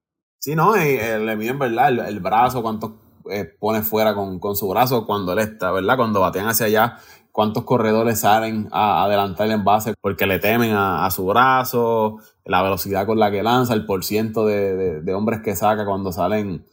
[0.41, 2.09] Sí, no, y, eh, le miden, ¿verdad?
[2.09, 2.99] El, brazo, cuánto
[3.31, 5.97] eh, pone fuera con, con, su brazo cuando él está, ¿verdad?
[5.97, 6.99] Cuando batean hacia allá,
[7.33, 13.07] cuántos corredores salen a adelantar en base porque le temen a, su brazo, la velocidad
[13.07, 16.65] con la que lanza, el porciento de, de, hombres que saca cuando salen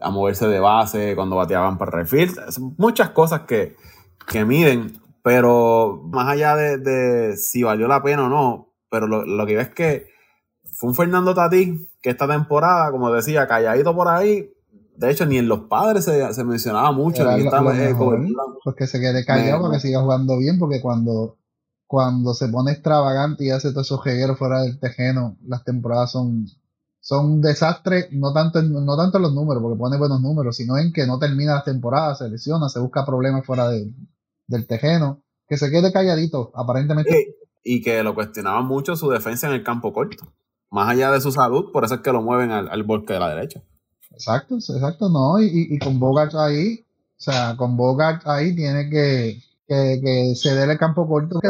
[0.00, 2.32] a moverse de base, cuando bateaban para refill.
[2.78, 3.76] Muchas cosas que,
[4.26, 9.46] que miden, pero más allá de, si valió la pena o no, pero lo, lo
[9.46, 10.06] que ves es que
[10.74, 14.50] fue un Fernando Tatí que esta temporada, como decía, calladito por ahí,
[14.96, 17.22] de hecho, ni en los padres se, mencionaba mucho.
[17.22, 17.36] Era
[18.62, 21.38] pues que se quede callado para que siga jugando bien, porque cuando,
[21.86, 26.46] cuando se pone extravagante y hace todos esos jegueros fuera del tejeno, las temporadas son,
[27.00, 30.56] son un desastre, no tanto, en, no tanto en los números, porque pone buenos números,
[30.56, 35.22] sino en que no termina las temporadas, se lesiona, se busca problemas fuera del tejeno.
[35.48, 37.34] Que se quede calladito, aparentemente.
[37.62, 40.32] Y, que lo cuestionaban mucho su defensa en el campo corto.
[40.70, 43.20] Más allá de su salud, por eso es que lo mueven al, al bosque de
[43.20, 43.62] la derecha.
[44.12, 46.84] Exacto, exacto, no, y, y, con Bogart ahí,
[47.18, 51.40] o sea, con Bogart ahí tiene que, que, que ceder el campo corto.
[51.40, 51.48] Que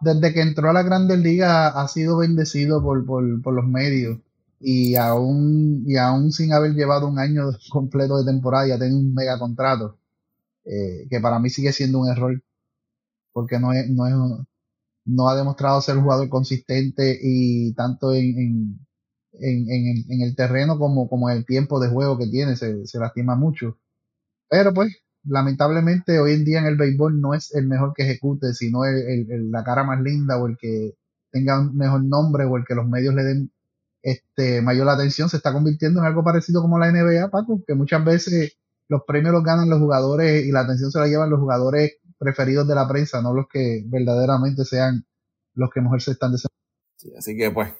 [0.00, 4.18] desde que entró a la Grandes Ligas ha sido bendecido por, por, por los medios
[4.60, 9.14] y aún, y aún sin haber llevado un año completo de temporada ya tiene un
[9.14, 9.98] mega contrato,
[10.64, 12.42] eh, que para mí sigue siendo un error,
[13.32, 14.14] porque no es, no es,
[15.04, 18.85] no ha demostrado ser un jugador consistente y tanto en, en,
[19.40, 22.98] en, en, el terreno como, como en el tiempo de juego que tiene, se, se
[22.98, 23.78] lastima mucho.
[24.48, 28.54] Pero pues, lamentablemente hoy en día en el béisbol no es el mejor que ejecute,
[28.54, 30.94] sino el, la cara más linda o el que
[31.30, 33.50] tenga un mejor nombre o el que los medios le den
[34.02, 38.04] este, mayor atención, se está convirtiendo en algo parecido como la NBA, Paco, que muchas
[38.04, 38.56] veces
[38.88, 42.68] los premios los ganan los jugadores y la atención se la llevan los jugadores preferidos
[42.68, 45.04] de la prensa, no los que verdaderamente sean
[45.54, 47.18] los que mejor se están desarrollando.
[47.18, 47.72] así que pues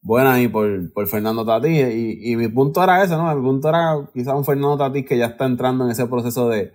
[0.00, 1.94] buena ahí por, por Fernando Tatís.
[1.94, 3.34] Y, y, mi punto era ese, ¿no?
[3.34, 6.72] Mi punto era quizás un Fernando Tatís que ya está entrando en ese proceso de,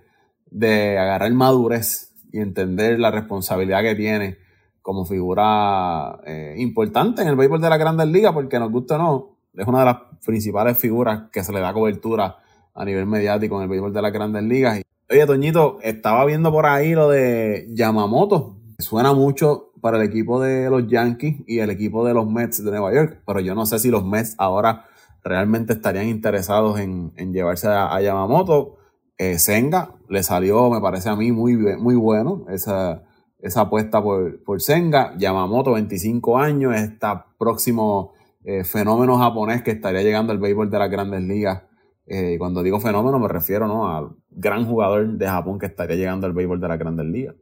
[0.50, 4.38] de agarrar madurez y entender la responsabilidad que tiene
[4.82, 8.98] como figura eh, importante en el béisbol de la Grandes Ligas, porque nos gusta o
[8.98, 12.36] no, es una de las principales figuras que se le da cobertura
[12.74, 14.82] a nivel mediático en el béisbol de las Grandes Ligas.
[15.10, 18.56] Oye, Toñito, estaba viendo por ahí lo de Yamamoto.
[18.78, 22.70] Suena mucho para el equipo de los Yankees y el equipo de los Mets de
[22.70, 24.86] Nueva York, pero yo no sé si los Mets ahora
[25.22, 28.78] realmente estarían interesados en, llevarse a, Yamamoto.
[29.18, 33.02] Eh, Senga le salió, me parece a mí, muy, muy bueno esa,
[33.40, 35.12] esa apuesta por, por Senga.
[35.18, 40.90] Yamamoto, 25 años, está próximo eh, fenómeno japonés que estaría llegando al béisbol de las
[40.90, 41.64] grandes ligas.
[42.06, 43.94] Eh, cuando digo fenómeno me refiero ¿no?
[43.94, 47.34] al gran jugador de Japón que estaría llegando al béisbol de las grandes ligas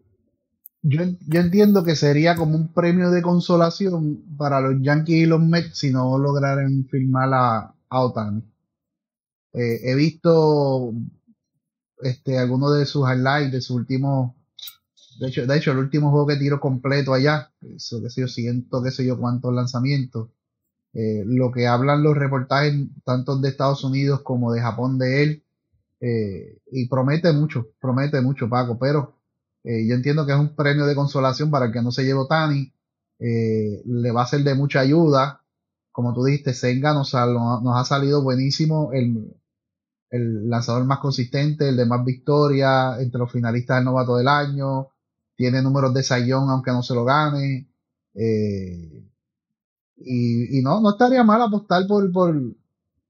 [0.82, 5.40] yo, yo, entiendo que sería como un premio de consolación para los Yankees y los
[5.40, 8.42] Mets si no lograran firmar a, a.
[9.54, 10.92] Eh, he visto
[12.00, 14.34] este algunos de sus highlights de su último
[15.20, 18.28] de hecho, de hecho el último juego que tiro completo allá, eso que sé yo,
[18.28, 20.30] siento qué sé yo cuántos lanzamientos.
[20.94, 25.42] Eh, lo que hablan los reportajes tanto de Estados Unidos como de Japón de él,
[26.00, 29.14] eh, y promete mucho, promete mucho Paco, pero
[29.64, 32.26] eh, yo entiendo que es un premio de consolación para el que no se llevó
[32.26, 32.72] Tani.
[33.18, 35.44] Eh, le va a ser de mucha ayuda.
[35.92, 38.92] Como tú dijiste, Senga nos ha, nos ha salido buenísimo.
[38.92, 39.36] El,
[40.10, 44.88] el lanzador más consistente, el de más victorias, entre los finalistas del novato del año.
[45.36, 47.68] Tiene números de sayón aunque no se lo gane.
[48.14, 49.08] Eh,
[49.96, 52.34] y, y, no, no estaría mal apostar por, por,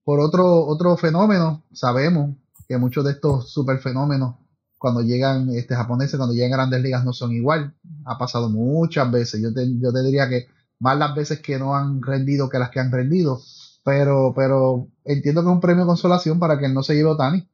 [0.05, 1.65] por otro, otro fenómeno.
[1.73, 2.37] Sabemos
[2.69, 4.42] que muchos de estos super fenómenos
[4.83, 7.73] cuando llegan este, japoneses, cuando llegan a grandes ligas no son igual.
[8.05, 9.41] Ha pasado muchas veces.
[9.41, 10.49] Yo te, yo te diría que
[10.81, 13.41] más las veces que no han rendido que las que han rendido.
[13.85, 17.11] Pero, pero entiendo que es un premio de consolación para que él no se lleve
[17.11, 17.47] Otani.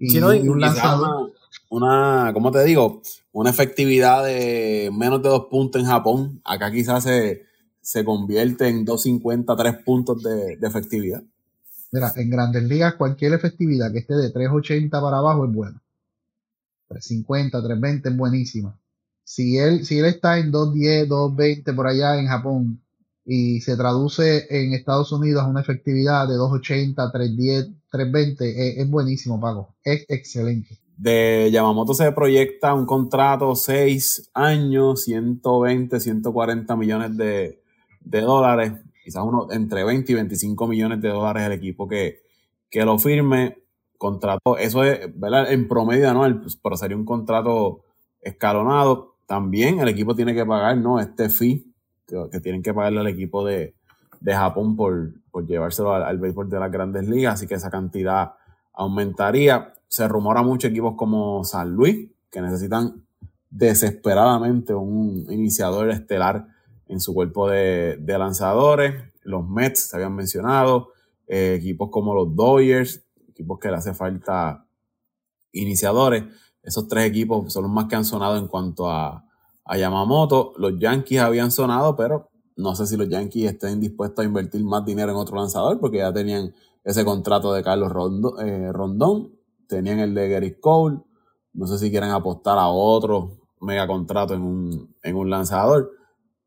[0.00, 1.32] Y, un lanzador.
[1.70, 3.02] Una, ¿cómo te digo?
[3.30, 6.40] Una efectividad de menos de dos puntos en Japón.
[6.44, 7.44] Acá quizás se,
[7.82, 11.22] se convierte en 2.50, tres puntos de, de efectividad.
[11.92, 15.83] Mira, en grandes ligas cualquier efectividad que esté de 3.80 para abajo es buena.
[16.88, 18.78] 350, 320 es buenísima.
[19.24, 22.80] Si él, si él está en 210, 220 por allá en Japón
[23.24, 29.40] y se traduce en Estados Unidos a una efectividad de 280, 310, 320 es, buenísimo,
[29.40, 29.74] Paco.
[29.82, 30.78] Es excelente.
[30.96, 37.60] De Yamamoto se proyecta un contrato 6 años, 120, 140 millones de,
[38.02, 38.72] dólares.
[39.02, 42.20] Quizás uno entre 20 y 25 millones de dólares el equipo que,
[42.70, 43.63] que lo firme.
[43.98, 45.52] Contrato, eso es, ¿verdad?
[45.52, 47.84] En promedio anual, pues, pero sería un contrato
[48.20, 49.14] escalonado.
[49.26, 51.00] También el equipo tiene que pagar, ¿no?
[51.00, 51.74] Este fee
[52.06, 53.74] que, tienen que pagarle al equipo de,
[54.26, 55.12] Japón por,
[55.46, 58.32] llevárselo al, béisbol de las grandes ligas, así que esa cantidad
[58.72, 59.72] aumentaría.
[59.88, 63.04] Se rumora mucho equipos como San Luis, que necesitan
[63.50, 66.48] desesperadamente un iniciador estelar
[66.88, 68.94] en su cuerpo de, lanzadores.
[69.22, 70.88] Los Mets se habían mencionado,
[71.28, 73.03] eh, equipos como los Dodgers,
[73.34, 74.66] equipos que le hace falta
[75.52, 76.24] iniciadores.
[76.62, 79.24] Esos tres equipos son los más que han sonado en cuanto a,
[79.64, 80.52] a Yamamoto.
[80.56, 84.84] Los Yankees habían sonado, pero no sé si los Yankees estén dispuestos a invertir más
[84.84, 87.90] dinero en otro lanzador, porque ya tenían ese contrato de Carlos
[88.42, 89.32] eh, Rondón,
[89.68, 91.00] tenían el de Gary Cole.
[91.52, 95.90] No sé si quieren apostar a otro mega contrato en un, en un lanzador.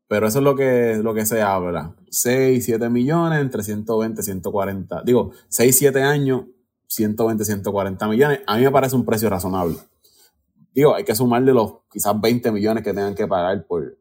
[0.06, 1.94] Pero eso es lo que, lo que se habla.
[2.10, 5.02] 6, 7 millones entre 120, 140.
[5.02, 6.44] Digo, 6, 7 años,
[6.88, 8.40] 120, 140 millones.
[8.46, 9.76] A mí me parece un precio razonable.
[10.74, 13.98] Digo, hay que sumarle los quizás 20 millones que tengan que pagar por,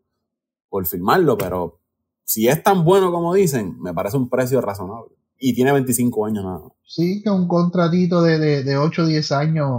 [0.69, 1.79] por firmarlo, pero
[2.23, 5.15] si es tan bueno como dicen, me parece un precio razonable.
[5.39, 6.71] Y tiene 25 años nada más.
[6.83, 9.69] Sí, que un contratito de, de, de 8 o 10 años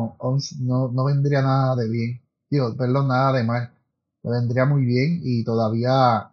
[0.60, 2.22] no, no, vendría nada de bien.
[2.48, 3.72] Digo, perdón, nada de mal.
[4.22, 6.30] Me vendría muy bien y todavía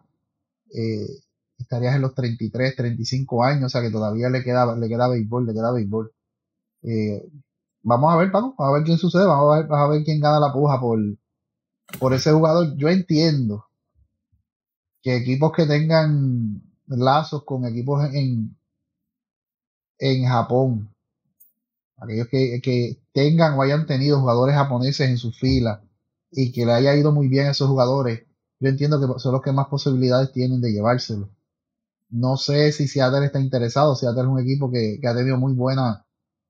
[0.72, 1.06] eh,
[1.58, 5.46] estarías en los 33, 35 años, o sea que todavía le queda, le queda béisbol,
[5.46, 6.12] le queda béisbol.
[6.86, 7.28] Eh,
[7.82, 10.04] vamos a ver, Paco, vamos a ver quién sucede, vamos a ver, vamos a ver
[10.04, 10.98] quién gana la puja por,
[11.98, 12.76] por ese jugador.
[12.76, 13.66] Yo entiendo
[15.02, 18.56] que equipos que tengan lazos con equipos en,
[19.98, 20.94] en Japón,
[21.96, 25.82] aquellos que, que tengan o hayan tenido jugadores japoneses en su fila
[26.30, 28.26] y que le haya ido muy bien a esos jugadores,
[28.60, 31.30] yo entiendo que son los que más posibilidades tienen de llevárselo.
[32.10, 35.52] No sé si Seattle está interesado, Seattle es un equipo que, que ha tenido muy
[35.52, 36.05] buena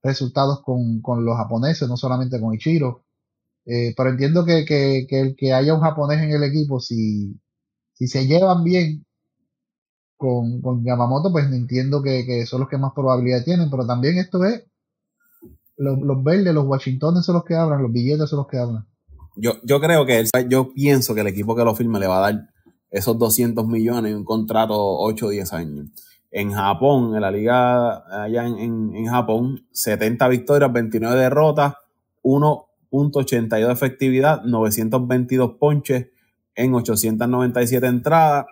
[0.06, 3.04] resultados con, con los japoneses, no solamente con Ichiro.
[3.66, 7.38] Eh, pero entiendo que, que, que, el que haya un japonés en el equipo, si,
[7.92, 9.04] si se llevan bien
[10.16, 13.68] con, con Yamamoto, pues entiendo que, que, son los que más probabilidad tienen.
[13.68, 14.64] Pero también esto es,
[15.76, 18.86] los, los verdes, los Washingtones son los que hablan, los billetes son los que hablan.
[19.36, 22.18] Yo, yo creo que él, yo pienso que el equipo que lo firme le va
[22.18, 22.48] a dar
[22.90, 25.90] esos 200 millones en un contrato 8 o 10 años
[26.36, 31.72] en Japón, en la liga allá en, Japón, 70 victorias, 29 derrotas,
[32.22, 36.08] 1.82 de efectividad, 922 ponches
[36.54, 38.44] en 897 entradas,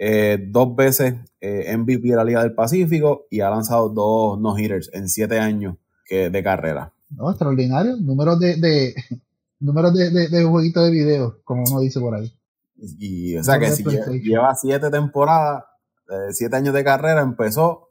[0.00, 4.90] eh, dos veces eh, MVP de la Liga del Pacífico y ha lanzado dos no-hitters
[4.92, 5.76] en siete años
[6.10, 6.92] de carrera.
[7.10, 7.98] No, extraordinario.
[7.98, 8.94] Números de, de
[9.60, 12.32] números de, de, jueguito de video, como uno dice por ahí.
[12.76, 15.64] Y, o sea que si lleva siete temporadas,
[16.08, 17.88] de 7 años de carrera, empezó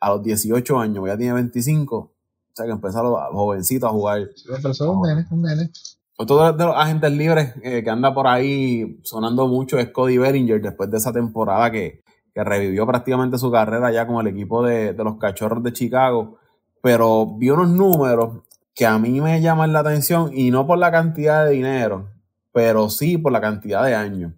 [0.00, 2.12] a los 18 años, ya tiene 25, o
[2.54, 4.28] sea que empezó a los jovencitos a jugar.
[4.54, 5.70] empezó un nene, un nene.
[6.16, 10.60] Otro de los agentes libres eh, que anda por ahí sonando mucho es Cody Bellinger
[10.60, 12.02] después de esa temporada que,
[12.34, 16.38] que revivió prácticamente su carrera ya con el equipo de, de, los cachorros de Chicago.
[16.82, 18.42] Pero vio unos números
[18.74, 22.10] que a mí me llaman la atención y no por la cantidad de dinero,
[22.52, 24.32] pero sí por la cantidad de años.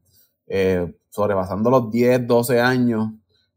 [0.46, 3.10] Eh, sobrepasando los 10, 12 años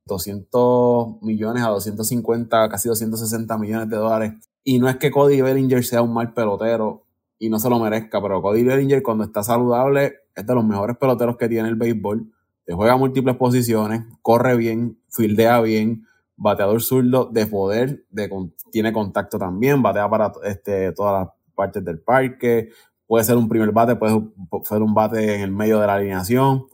[0.06, 4.34] 200 millones a 250, casi 260 millones de dólares.
[4.64, 7.06] Y no es que Cody Bellinger sea un mal pelotero
[7.40, 10.98] y no se lo merezca, pero Cody Bellinger cuando está saludable es de los mejores
[10.98, 12.32] peloteros que tiene el béisbol.
[12.66, 16.06] Te juega múltiples posiciones, corre bien, fildea bien,
[16.38, 18.30] bateador zurdo de poder, de,
[18.72, 22.70] tiene contacto también, batea para este, todas las partes del parque,
[23.06, 24.22] puede ser un primer bate, puede
[24.64, 26.66] ser un bate en el medio de la alineación,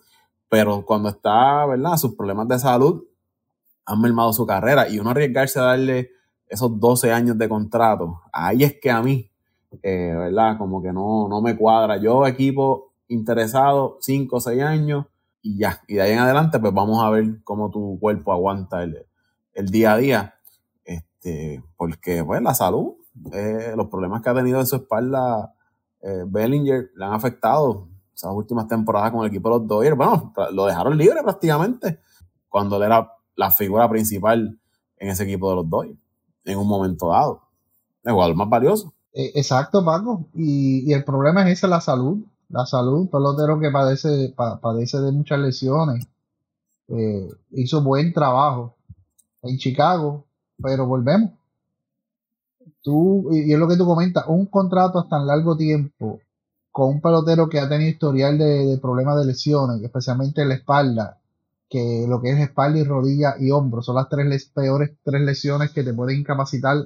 [0.48, 1.98] pero cuando está, ¿verdad?
[1.98, 3.04] Sus problemas de salud,
[3.90, 6.12] han mermado su carrera y uno arriesgarse a darle
[6.48, 9.32] esos 12 años de contrato, ahí es que a mí,
[9.82, 10.58] eh, ¿verdad?
[10.58, 11.98] Como que no, no me cuadra.
[11.98, 15.06] Yo, equipo interesado, 5 o 6 años
[15.42, 15.82] y ya.
[15.88, 19.06] Y de ahí en adelante, pues vamos a ver cómo tu cuerpo aguanta el,
[19.72, 20.36] día a día.
[20.84, 22.94] Este, porque, pues, la salud,
[23.34, 25.54] eh, los problemas que ha tenido en su espalda
[26.02, 29.98] eh, Bellinger le han afectado esas últimas temporadas con el equipo de los Dodgers.
[29.98, 32.00] Bueno, lo dejaron libre prácticamente
[32.48, 34.60] cuando él era la figura principal
[34.98, 35.98] en ese equipo de los Dodgers
[36.44, 37.42] en un momento dado.
[38.04, 38.94] El jugador más valioso.
[39.14, 40.26] Eh, exacto, Paco.
[40.36, 42.18] Y, el problema es ese, la salud.
[42.50, 46.06] La salud, pelotero que padece, padece de muchas lesiones.
[46.90, 48.76] Eh, hizo buen trabajo
[49.44, 50.26] en Chicago,
[50.62, 51.32] pero volvemos.
[52.82, 56.20] tú, y es lo que tú comentas, un contrato hasta tan largo tiempo
[56.72, 61.19] con un pelotero que ha tenido historial de, problemas de lesiones, especialmente en la espalda,
[61.70, 65.72] que lo que es espalda y rodilla y hombro son las tres peores tres lesiones
[65.72, 66.78] que te pueden incapacitar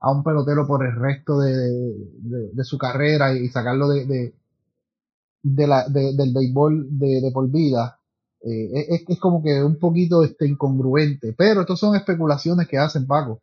[0.00, 4.34] a un pelotero por el resto de, su carrera y sacarlo de,
[5.42, 7.98] de la, del béisbol de, por vida.
[8.42, 13.06] Eh, es, es, como que un poquito este, incongruente, pero estas son especulaciones que hacen
[13.06, 13.42] Paco.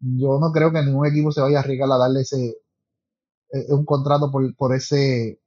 [0.00, 2.56] Yo no creo que ningún equipo se vaya a arriesgar a darle ese,
[3.52, 5.40] eh, un contrato por, por ese,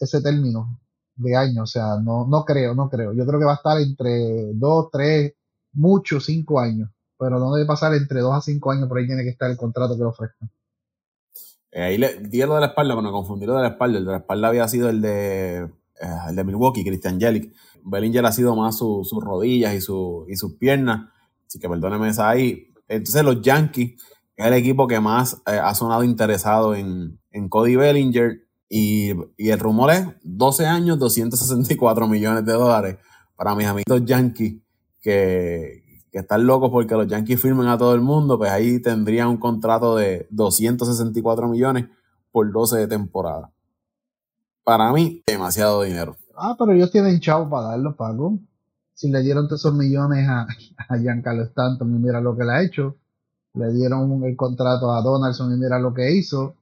[0.00, 0.80] ese término
[1.20, 1.62] de año.
[1.62, 3.12] O sea, no, no creo, no creo.
[3.12, 5.34] Yo creo que va a estar entre dos, tres,
[5.72, 6.90] muchos cinco años.
[7.18, 9.56] Pero no debe pasar entre dos a cinco años, por ahí tiene que estar el
[9.56, 10.50] contrato que lo ofrezcan.
[11.70, 13.98] Eh, ahí le di lo de la espalda, me confundí lo de la espalda.
[13.98, 17.52] El de la espalda había sido el de, eh, el de Milwaukee, Christian Jelic.
[17.84, 21.10] Bellinger ha sido más sus rodillas y, su, y sus piernas.
[21.46, 22.72] Así que perdóneme esa ahí.
[22.88, 24.02] Entonces los Yankees
[24.36, 29.90] es el equipo que más ha sonado interesado en, en Cody Bellinger y, el rumor
[29.90, 32.98] es 12 años, 264 millones de dólares
[33.34, 34.62] para mis amigos Yankees
[35.02, 39.38] que, están locos porque los Yankees firmen a todo el mundo, pues ahí tendrían un
[39.38, 41.86] contrato de 264 millones
[42.30, 43.50] por 12 de temporada.
[44.64, 46.16] Para mí, demasiado dinero.
[46.36, 48.38] Ah, pero ellos tienen chavo para darlo, Paco.
[48.94, 50.46] Si le dieron todos esos millones a,
[50.88, 52.96] a Giancarlo Stanton y mira lo que le ha hecho.
[53.54, 56.54] Le dieron el contrato a Donaldson y mira lo que hizo.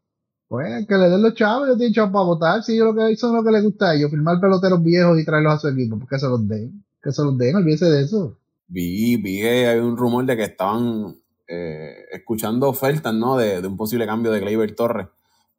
[0.49, 3.13] Pues que le den los chavos, yo tienen chavos para votar, si yo lo que
[3.13, 5.99] es lo que les gusta a ellos, firmar peloteros viejos y traerlos a su equipo,
[5.99, 8.39] porque se los den, que se los den, olvídese de eso.
[8.67, 13.37] Vi, vi hay un rumor de que estaban eh, escuchando ofertas, ¿no?
[13.37, 15.09] De, un posible cambio de Gleyber Torres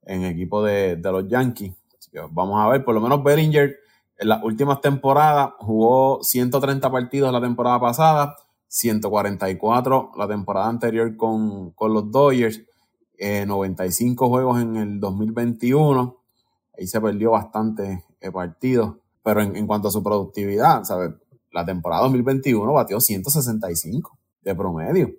[0.05, 1.73] en equipo de, de los Yankees.
[2.11, 3.77] Que vamos a ver, por lo menos Bellinger
[4.17, 8.35] en las últimas temporadas jugó 130 partidos la temporada pasada,
[8.67, 12.61] 144 la temporada anterior con, con los Dodgers
[13.19, 16.17] 95 eh, juegos en el 2021.
[16.77, 18.95] Ahí se perdió bastante eh, partidos.
[19.23, 21.11] Pero en, cuanto a su productividad, ¿sabes?
[21.51, 25.11] La temporada 2021 batió 165 de promedio.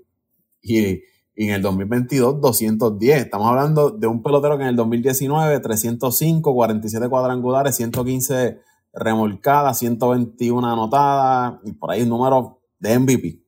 [0.63, 1.03] Y,
[1.37, 3.23] en el 2022, 210.
[3.23, 8.61] Estamos hablando de un pelotero que en el 2019, 305, 47 cuadrangulares, 115
[8.93, 13.43] remolcadas, 121 anotadas, y por ahí un número de MVP.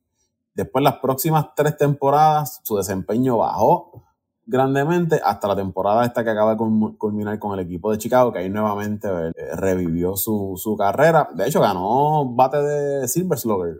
[0.54, 4.04] Después, las próximas tres temporadas, su desempeño bajó
[4.46, 6.56] grandemente hasta la temporada esta que acaba de
[6.98, 11.28] culminar con el equipo de Chicago, que ahí nuevamente eh, revivió su, carrera.
[11.34, 13.76] De hecho, ganó bate de Silver Slugger,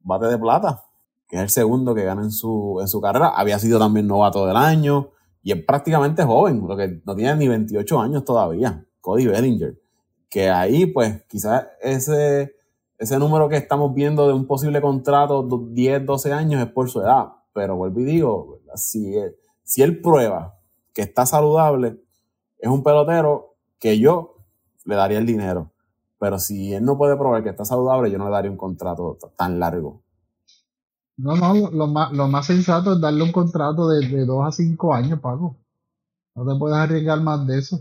[0.00, 0.84] bate de plata,
[1.28, 3.28] que es el segundo que gana en su, en su carrera.
[3.28, 5.10] Había sido también novato del año
[5.42, 9.80] y es prácticamente joven, porque no tiene ni 28 años todavía, Cody Bellinger.
[10.28, 12.56] Que ahí, pues, quizás ese,
[12.98, 17.00] ese número que estamos viendo de un posible contrato, 10, 12 años, es por su
[17.00, 17.28] edad.
[17.52, 19.32] Pero vuelvo y digo, si es
[19.64, 20.58] si él prueba
[20.92, 22.00] que está saludable,
[22.58, 24.36] es un pelotero que yo
[24.84, 25.72] le daría el dinero.
[26.18, 29.18] Pero si él no puede probar que está saludable, yo no le daría un contrato
[29.36, 30.02] tan largo.
[31.16, 34.52] No, no, lo más, lo más sensato es darle un contrato de, de dos a
[34.52, 35.56] cinco años, Paco.
[36.34, 37.80] No te puedes arriesgar más de eso.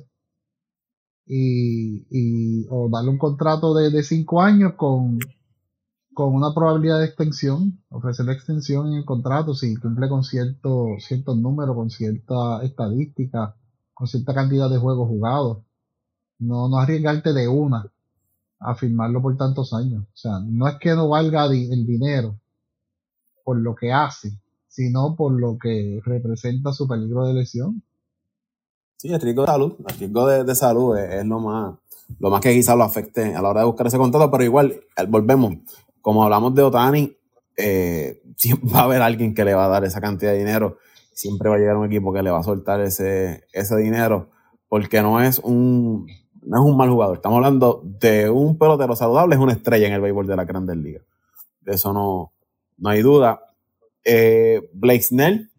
[1.26, 5.20] Y, y o darle un contrato de, de cinco años con,
[6.14, 10.88] con una probabilidad de extensión, ofrecer la extensión en el contrato si cumple con cierto,
[11.00, 13.56] ciertos números, con cierta estadística,
[13.94, 15.60] con cierta cantidad de juegos jugados.
[16.40, 17.92] No, no arriesgarte de una
[18.60, 20.04] a firmarlo por tantos años.
[20.04, 22.40] O sea, no es que no valga el dinero
[23.44, 27.84] por lo que hace, sino por lo que representa su peligro de lesión.
[28.98, 31.76] Sí, el riesgo de salud, el riesgo de, salud es, es, lo más,
[32.20, 34.82] lo más que quizás lo afecte a la hora de buscar ese contrato, pero igual,
[35.10, 35.56] volvemos
[36.04, 37.18] como hablamos de Otani,
[37.58, 40.78] eh, siempre va a haber alguien que le va a dar esa cantidad de dinero.
[41.14, 44.30] Siempre va a llegar un equipo que le va a soltar ese, ese dinero
[44.68, 46.08] porque no es un
[46.42, 47.16] no es un mal jugador.
[47.16, 50.76] Estamos hablando de un pelotero saludable, es una estrella en el béisbol de la Grandes
[50.76, 51.04] Ligas.
[51.62, 52.34] De eso no,
[52.78, 53.40] no hay duda.
[54.04, 55.52] Eh, Blake Snell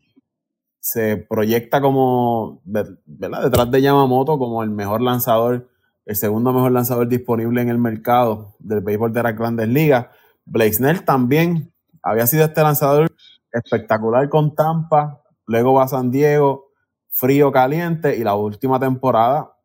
[0.80, 3.44] se proyecta como, ¿verdad?
[3.44, 5.68] Detrás de Yamamoto como el mejor lanzador,
[6.04, 10.08] el segundo mejor lanzador disponible en el mercado del béisbol de las Grandes Ligas.
[10.46, 11.72] Snell también
[12.02, 13.10] había sido este lanzador
[13.52, 16.66] espectacular con Tampa, luego va a San Diego,
[17.10, 19.56] frío, caliente, y la última temporada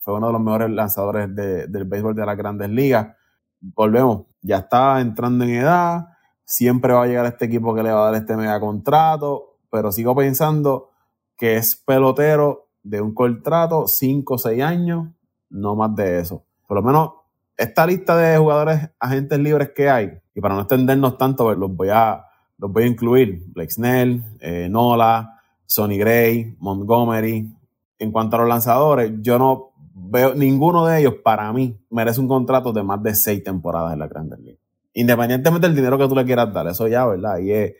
[0.00, 3.14] fue uno de los mejores lanzadores del béisbol de las grandes ligas.
[3.60, 6.06] Volvemos, ya está entrando en edad,
[6.44, 9.92] siempre va a llegar este equipo que le va a dar este mega contrato, pero
[9.92, 10.90] sigo pensando
[11.36, 15.08] que es pelotero de un contrato, 5 o 6 años,
[15.50, 16.44] no más de eso.
[16.66, 17.10] Por lo menos
[17.58, 21.74] esta lista de jugadores agentes libres que hay, y para no extendernos tanto, pues, los
[21.74, 22.24] voy a,
[22.56, 23.44] los voy a incluir.
[23.48, 27.52] Blake Snell, eh, Nola, Sonny Gray, Montgomery.
[27.98, 32.28] En cuanto a los lanzadores, yo no veo ninguno de ellos para mí merece un
[32.28, 34.60] contrato de más de seis temporadas en la Grandes Ligas.
[34.94, 37.38] Independientemente del dinero que tú le quieras dar, eso ya, ¿verdad?
[37.38, 37.74] Y es,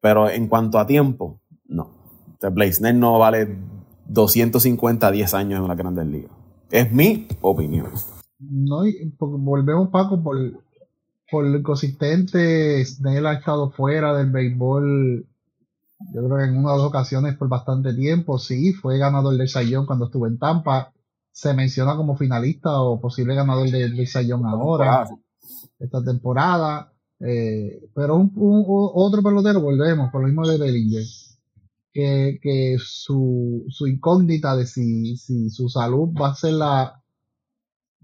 [0.00, 1.90] pero en cuanto a tiempo, no.
[2.40, 3.58] Blaze no vale
[4.06, 6.32] 250 10 años en la Grandes Ligas.
[6.70, 7.88] Es mi opinión.
[8.40, 8.82] No,
[9.18, 10.36] volvemos, Paco, por,
[11.30, 12.84] por lo inconsistente.
[12.84, 15.26] Snell ha estado fuera del béisbol,
[16.12, 18.38] yo creo que en una o dos ocasiones por bastante tiempo.
[18.38, 20.92] Sí, fue ganador del Sayón cuando estuvo en Tampa.
[21.32, 25.06] Se menciona como finalista o posible ganador del, Sayón ahora,
[25.78, 26.92] esta temporada.
[27.20, 31.04] Eh, pero un, otro pelotero, volvemos, por lo mismo de Bellinger
[31.92, 36.99] que, que su, su, incógnita de si, si, su salud va a ser la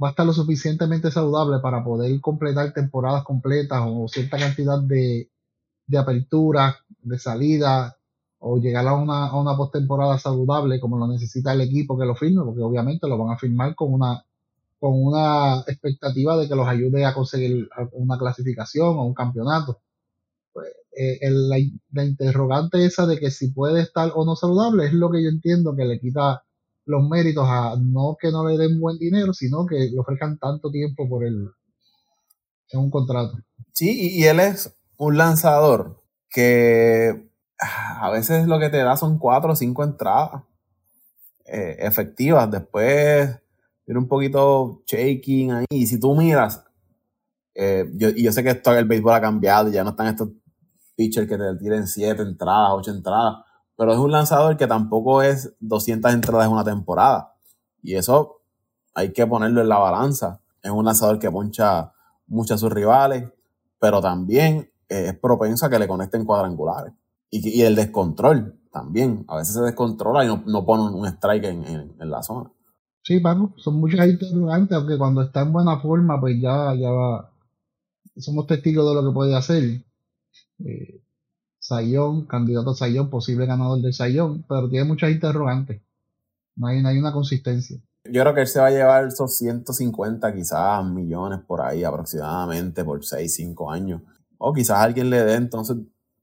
[0.02, 5.30] va a estar lo suficientemente saludable para poder completar temporadas completas o cierta cantidad de,
[5.86, 7.96] de aperturas, de salida
[8.38, 12.14] o llegar a una, a una postemporada saludable como lo necesita el equipo que lo
[12.14, 14.24] firme, porque obviamente lo van a firmar con una
[14.78, 19.80] con una expectativa de que los ayude a conseguir una clasificación o un campeonato.
[20.98, 21.58] Eh, la,
[22.04, 25.76] interrogante esa de que si puede estar o no saludable es lo que yo entiendo
[25.76, 26.45] que le quita
[26.86, 30.70] los méritos a no que no le den buen dinero, sino que le ofrezcan tanto
[30.70, 31.50] tiempo por el
[32.70, 33.38] en un contrato.
[33.72, 37.28] Sí, y, él es un lanzador que
[37.60, 40.42] ah, a veces lo que te da son cuatro o cinco entradas
[41.44, 42.50] eh, efectivas.
[42.50, 43.38] Después
[43.84, 45.66] tiene un poquito shaking ahí.
[45.70, 46.64] Y si tú miras,
[47.54, 50.30] eh, yo, y yo sé que esto el béisbol ha cambiado, ya no están estos
[50.96, 53.44] pitcher que te tiren 7 entradas, 8 entradas,
[53.76, 57.34] pero es un lanzador que tampoco es 200 entradas en una temporada.
[57.82, 58.40] Y eso
[58.94, 60.40] hay que ponerlo en la balanza.
[60.62, 61.92] Es un lanzador que poncha
[62.26, 63.28] mucho a sus rivales,
[63.78, 66.92] pero también es propenso a que le conecten cuadrangulares.
[67.30, 69.24] Y, y el descontrol también.
[69.28, 72.50] A veces se descontrola y no, no pone un strike en, la zona.
[73.02, 77.32] Sí, Paco, son muchas interrogantes, aunque cuando está en buena forma, pues ya, ya va.
[78.16, 79.62] Somos testigos de lo que puede hacer
[80.58, 81.02] eh,
[81.66, 85.82] Sayón, candidato a Sayón, posible ganador de Sayón, pero tiene muchas interrogantes.
[86.54, 87.76] No hay, no hay una consistencia.
[88.04, 92.84] Yo creo que él se va a llevar esos 150 quizás millones por ahí aproximadamente
[92.84, 94.02] por 6, 5 años.
[94.38, 95.76] O quizás alguien le dé entonces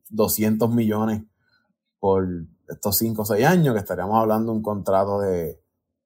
[0.10, 1.24] 200 millones
[2.00, 2.26] por
[2.70, 5.60] estos 5 o 6 años, que estaríamos hablando de un contrato de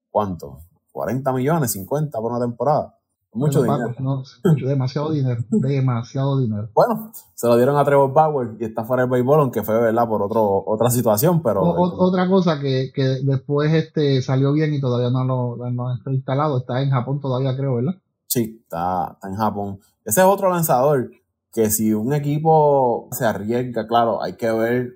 [0.09, 0.61] ¿cuánto?
[0.93, 2.96] 40 millones, 50 por una temporada.
[3.33, 3.93] Mucho dinero.
[4.65, 5.41] demasiado dinero.
[5.49, 6.69] Demasiado dinero.
[6.73, 10.07] Bueno, se lo dieron a Trevor Bauer y está fuera del béisbol, aunque fue verdad
[10.07, 11.61] por otro, otra situación, pero.
[11.61, 16.57] otra cosa que, que, después este salió bien y todavía no lo no está instalado,
[16.57, 17.95] está en Japón todavía, creo, ¿verdad?
[18.27, 19.79] Sí, está, está en Japón.
[20.03, 21.11] Ese es otro lanzador
[21.51, 24.93] que si un equipo se arriesga, claro, hay que ver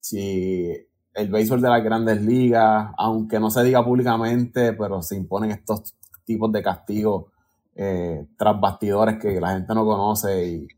[0.00, 0.70] si
[1.14, 5.94] el béisbol de las grandes ligas, aunque no se diga públicamente, pero se imponen estos
[6.24, 7.26] tipos de castigos
[7.74, 10.68] eh, tras bastidores que la gente no conoce y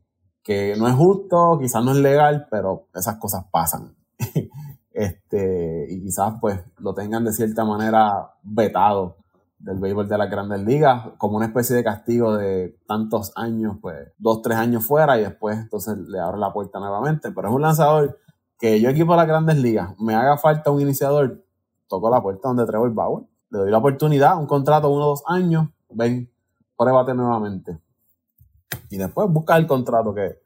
[0.43, 3.97] que no es justo, quizás no es legal, pero esas cosas pasan.
[4.93, 9.17] este, y quizás pues lo tengan de cierta manera vetado
[9.59, 14.13] del béisbol de las grandes ligas, como una especie de castigo de tantos años, pues
[14.19, 17.33] dos, tres años fuera y después entonces le abre la puerta nuevamente.
[17.33, 18.19] Pero es un lanzador
[18.59, 21.45] que yo equipo de las grandes ligas, me haga falta un iniciador,
[21.89, 25.23] toco la puerta donde Trevor Bauer, le doy la oportunidad, un contrato uno o dos
[25.27, 26.31] años, ven,
[26.77, 27.79] pruébate nuevamente.
[28.91, 30.39] Y después busca el contrato que,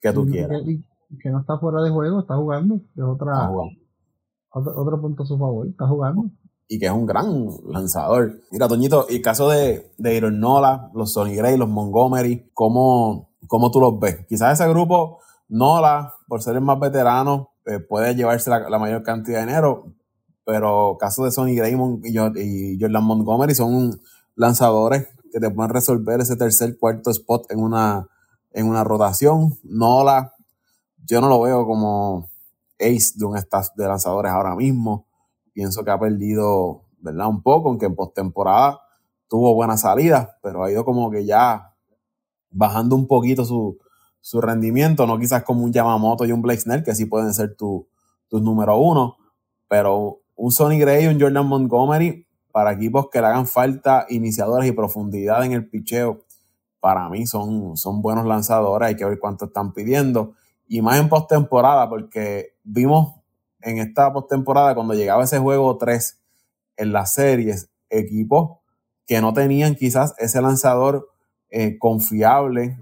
[0.00, 0.62] que tú quieras.
[1.22, 2.76] Que, no está fuera de juego, está jugando.
[2.96, 3.50] Es otra,
[4.50, 6.30] Otro, punto a su favor, está jugando.
[6.68, 8.40] Y que es un gran lanzador.
[8.50, 13.70] Mira, Toñito, el caso de, de Aaron Nola, los Sonny Gray, los Montgomery, ¿cómo, ¿cómo
[13.70, 14.26] tú los ves?
[14.28, 19.40] Quizás ese grupo, Nola, por ser el más veterano, eh, puede llevarse la, mayor cantidad
[19.40, 19.94] de dinero,
[20.44, 21.74] pero caso de Sonny Gray
[22.04, 23.98] y, y Jordan Montgomery son
[24.34, 28.08] lanzadores que te pueden resolver ese tercer, cuarto spot en una,
[28.50, 29.54] en una rotación.
[29.62, 30.34] Nola,
[31.04, 32.30] yo no lo veo como
[32.78, 35.06] ace de un staff de lanzadores ahora mismo.
[35.52, 37.28] Pienso que ha perdido, ¿verdad?
[37.28, 38.80] Un poco, aunque en postemporada
[39.28, 41.74] tuvo buenas salidas, pero ha ido como que ya
[42.50, 43.78] bajando un poquito su,
[44.20, 47.54] su rendimiento, no quizás como un Yamamoto y un Blake Snell, que sí pueden ser
[47.56, 47.84] tus
[48.28, 49.16] tu número uno,
[49.68, 54.68] pero un Sonny Gray y un Jordan Montgomery para equipos que le hagan falta iniciadores
[54.68, 56.24] y profundidad en el picheo,
[56.80, 60.34] para mí son, son buenos lanzadores, hay que ver cuánto están pidiendo.
[60.66, 63.14] Y más en postemporada, porque vimos
[63.60, 66.20] en esta postemporada cuando llegaba ese juego 3
[66.76, 68.58] en las series, equipos
[69.06, 71.08] que no tenían quizás ese lanzador
[71.50, 72.78] eh, confiable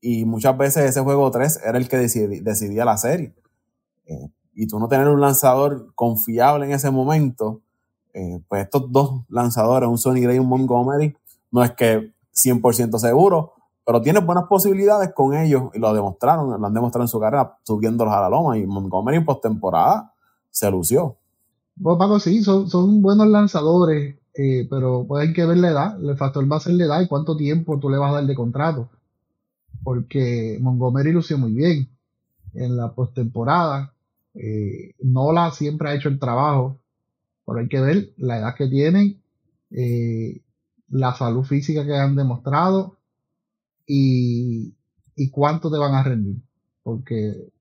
[0.00, 3.34] y muchas veces ese juego 3 era el que decidía, la serie.
[4.04, 7.62] Eh, y tú no tener un lanzador confiable en ese momento,
[8.14, 11.16] eh, pues estos dos lanzadores, un Sonny Gray y un Montgomery,
[11.50, 13.52] no es que 100% seguro,
[13.84, 17.58] pero tienes buenas posibilidades con ellos y lo demostraron, lo han demostrado en su carrera
[17.64, 20.12] subiéndolos a la loma y Montgomery en postemporada
[20.50, 21.16] se lució.
[21.80, 26.04] Pues Paco, sí, son, son buenos lanzadores, eh, pero pues hay que ver la edad,
[26.04, 28.26] el factor va a ser la edad y cuánto tiempo tú le vas a dar
[28.26, 28.88] de contrato,
[29.82, 31.88] porque Montgomery lució muy bien
[32.54, 33.92] en la postemporada,
[34.34, 36.78] eh, Nola siempre ha hecho el trabajo,
[37.46, 39.20] pero hay que ver la edad que tienen,
[39.70, 40.40] eh,
[40.88, 42.98] la salud física que han demostrado
[43.86, 44.74] y,
[45.16, 46.36] y cuánto te van a rendir.
[46.82, 47.52] Porque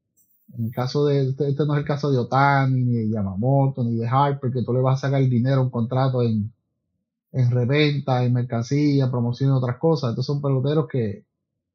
[0.57, 3.83] en el caso de, este, este, no es el caso de Otani, ni de Yamamoto,
[3.83, 6.53] ni de Harper, que tú le vas a sacar el dinero a un contrato en,
[7.31, 10.11] en reventa, en mercancía, promoción y otras cosas.
[10.11, 11.25] Estos son peloteros que,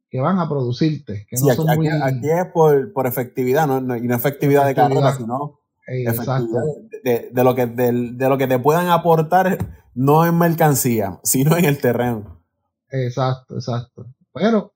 [0.09, 1.27] que van a producirte.
[1.29, 1.89] Que no aquí, son muy...
[1.89, 3.97] aquí, es por, por efectividad, ¿no?
[3.97, 6.59] y no efectividad, de carrera, sino Exacto.
[7.03, 9.59] De, de, lo que, de, de, lo que te puedan aportar,
[9.95, 12.43] no en mercancía, sino en el terreno.
[12.91, 14.07] Exacto, exacto.
[14.32, 14.72] Pero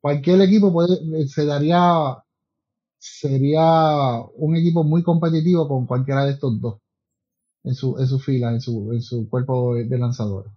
[0.00, 2.16] cualquier equipo puede, se daría,
[2.98, 6.78] sería un equipo muy competitivo con cualquiera de estos dos
[7.64, 10.52] en su, en su fila, en su, en su cuerpo de lanzadores.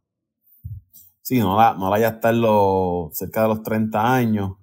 [1.21, 4.53] Sí, no la, no la ya está en los, cerca de los 30 años.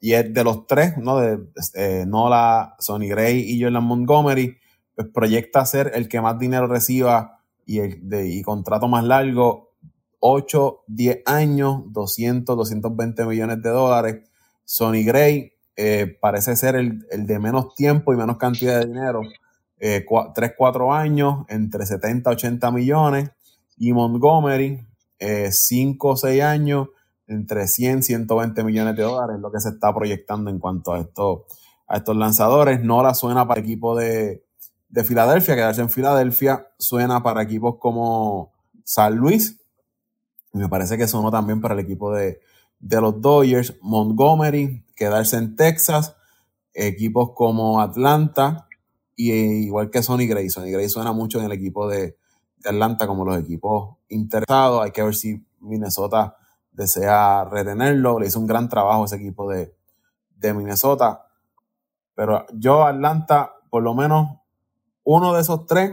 [0.00, 1.16] Y es de los tres, ¿no?
[1.18, 1.38] De,
[1.74, 4.56] eh, Nola, Sonny Gray y Jordan Montgomery,
[5.12, 9.72] proyecta ser el que más dinero reciba y, el de, y contrato más largo
[10.24, 14.30] 8, 10 años, 200, 220 millones de dólares.
[14.64, 19.22] Sonny Gray eh, parece ser el, el, de menos tiempo y menos cantidad de dinero.
[19.80, 23.30] Eh, 3, 4 años, entre 70, 80 millones.
[23.76, 24.86] Y Montgomery,
[25.18, 26.88] 5 o 6 años,
[27.26, 31.46] entre 100, 120 millones de dólares, lo que se está proyectando en cuanto a, esto,
[31.88, 32.80] a estos lanzadores.
[32.80, 34.44] No la suena para equipos de,
[34.92, 38.52] de Filadelfia, quedarse en Filadelfia, suena para equipos como
[38.84, 39.58] San Luis,
[40.52, 42.40] me parece que sonó también para el equipo de,
[42.78, 46.14] de los Dodgers, Montgomery, quedarse en Texas,
[46.74, 48.68] equipos como Atlanta,
[49.16, 50.50] y igual que Sonny Gray.
[50.50, 52.18] Sonny Gray suena mucho en el equipo de,
[52.58, 54.82] de, Atlanta como los equipos interesados.
[54.82, 56.36] Hay que ver si Minnesota
[56.70, 58.18] desea retenerlo.
[58.18, 59.74] Le hizo un gran trabajo ese equipo de,
[60.36, 61.26] de Minnesota.
[62.14, 64.41] Pero yo, Atlanta, por lo menos
[65.04, 65.92] uno de esos tres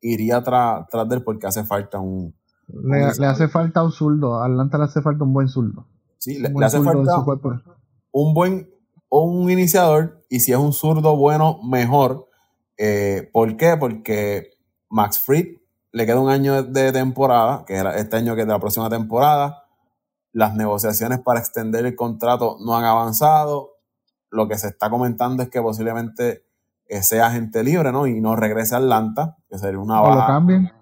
[0.00, 2.34] iría tras de él porque hace falta un,
[2.68, 4.36] le, le, hace falta un zurdo.
[4.36, 5.86] A Atlanta le hace falta un buen zurdo.
[6.18, 7.24] Sí, le, le hace falta
[8.12, 8.70] un buen
[9.08, 10.24] o un iniciador.
[10.28, 12.28] Y si es un zurdo bueno, mejor.
[12.78, 13.76] Eh, ¿Por qué?
[13.78, 14.50] Porque
[14.88, 15.58] Max Fried
[15.92, 18.88] le queda un año de temporada, que era este año que es de la próxima
[18.88, 19.64] temporada.
[20.32, 23.72] Las negociaciones para extender el contrato no han avanzado.
[24.30, 26.46] Lo que se está comentando es que posiblemente
[26.92, 28.06] eh, sea agente libre, ¿no?
[28.06, 30.12] Y no regrese a Atlanta, que sería una baja.
[30.12, 30.72] O lo cambien.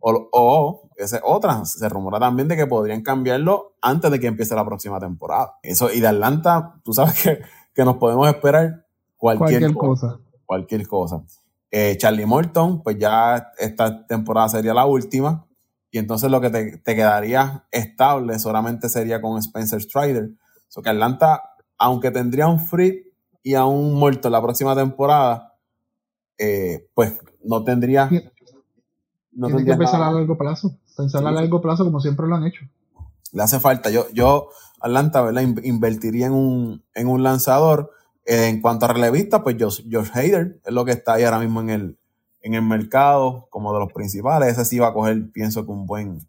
[0.00, 1.66] O, o esa es otra.
[1.66, 5.58] Se rumora también de que podrían cambiarlo antes de que empiece la próxima temporada.
[5.62, 7.40] Eso, y de Atlanta, tú sabes que,
[7.74, 8.86] que nos podemos esperar
[9.18, 10.20] cualquier, cualquier cosa, cosa.
[10.46, 11.24] Cualquier cosa.
[11.70, 15.46] Eh, Charlie Morton, pues ya esta temporada sería la última.
[15.90, 20.30] Y entonces lo que te, te quedaría estable solamente sería con Spencer Strider.
[20.68, 21.42] So que Atlanta,
[21.76, 25.49] aunque tendría un free y a un muerto en la próxima temporada,
[26.40, 28.10] eh, pues no tendría.
[29.32, 30.08] No que pensar nada.
[30.08, 30.74] a largo plazo.
[30.96, 31.26] Pensar sí.
[31.26, 32.64] a largo plazo como siempre lo han hecho.
[33.32, 33.90] Le hace falta.
[33.90, 34.48] Yo, yo
[34.80, 35.42] Atlanta, ¿verdad?
[35.62, 37.92] Invertiría en un, en un lanzador.
[38.24, 41.40] Eh, en cuanto a relevista, pues Josh, Josh Hader es lo que está ahí ahora
[41.40, 41.98] mismo en el,
[42.40, 44.52] en el mercado como de los principales.
[44.52, 46.26] Ese sí va a coger, pienso que un buen,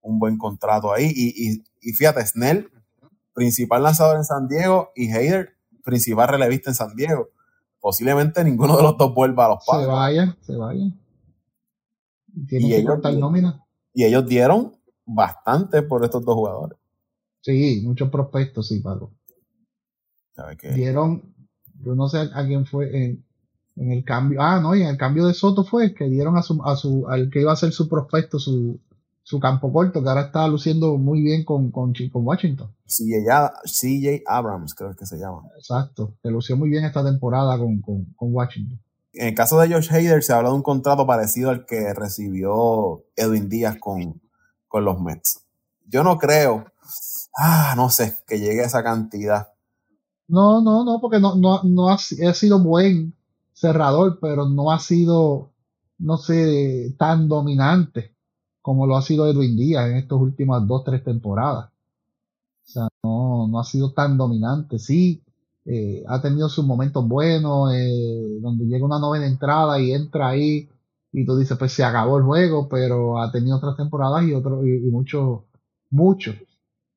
[0.00, 1.12] un buen contrato ahí.
[1.14, 2.70] Y, y, y fíjate, Snell,
[3.32, 7.28] principal lanzador en San Diego, y Hader, principal relevista en San Diego.
[7.86, 9.86] Posiblemente ninguno de los dos vuelva a los padres.
[9.86, 10.90] Se vaya, se vaya.
[12.50, 13.64] Y ellos, nómina.
[13.94, 14.72] y ellos dieron
[15.04, 16.76] bastante por estos dos jugadores.
[17.42, 19.12] Sí, muchos prospectos, sí, Paco.
[20.58, 20.72] qué?
[20.72, 21.32] Dieron,
[21.80, 23.24] yo no sé a quién fue en,
[23.76, 24.42] en, el cambio.
[24.42, 27.06] Ah, no, y en el cambio de Soto fue que dieron a su, a su,
[27.06, 28.80] al que iba a ser su prospecto, su,
[29.26, 32.72] su campo corto, que ahora está luciendo muy bien con, con, con Washington.
[32.86, 35.42] CJ Abrams, creo que se llama.
[35.56, 38.80] Exacto, que lució muy bien esta temporada con, con, con Washington.
[39.14, 43.04] En el caso de Josh Hader se habla de un contrato parecido al que recibió
[43.16, 44.22] Edwin Díaz con,
[44.68, 45.44] con los Mets.
[45.88, 46.66] Yo no creo,
[47.36, 49.48] ah, no sé, que llegue a esa cantidad.
[50.28, 53.16] No, no, no, porque no, no, no ha, ha sido buen
[53.52, 55.50] cerrador, pero no ha sido,
[55.98, 58.15] no sé, tan dominante
[58.66, 61.66] como lo ha sido Edwin Díaz en estas últimas dos, tres temporadas.
[61.66, 64.80] O sea, no, no ha sido tan dominante.
[64.80, 65.22] Sí,
[65.64, 70.68] eh, ha tenido sus momentos buenos, eh, donde llega una novena entrada y entra ahí
[71.12, 74.66] y tú dices, pues se acabó el juego, pero ha tenido otras temporadas y otros
[74.66, 75.42] y, muchos,
[75.90, 76.34] muchos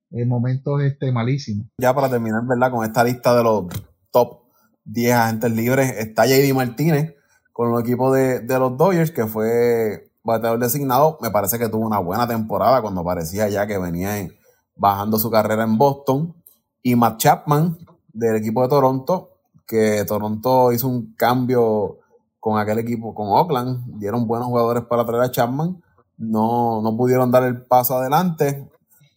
[0.09, 1.67] eh, momentos este, malísimos.
[1.77, 2.71] Ya para terminar, ¿verdad?
[2.71, 3.65] Con esta lista de los
[4.09, 4.39] top
[4.85, 7.13] 10 agentes libres, está JD Martínez
[7.53, 11.17] con el equipo de, de los Dodgers, que fue bateador designado.
[11.21, 14.27] Me parece que tuvo una buena temporada cuando parecía ya que venía
[14.75, 16.35] bajando su carrera en Boston.
[16.81, 17.77] Y Matt Chapman
[18.13, 19.31] del equipo de Toronto,
[19.65, 21.99] que Toronto hizo un cambio
[22.39, 25.81] con aquel equipo, con Oakland, dieron buenos jugadores para traer a Chapman,
[26.17, 28.67] no, no pudieron dar el paso adelante,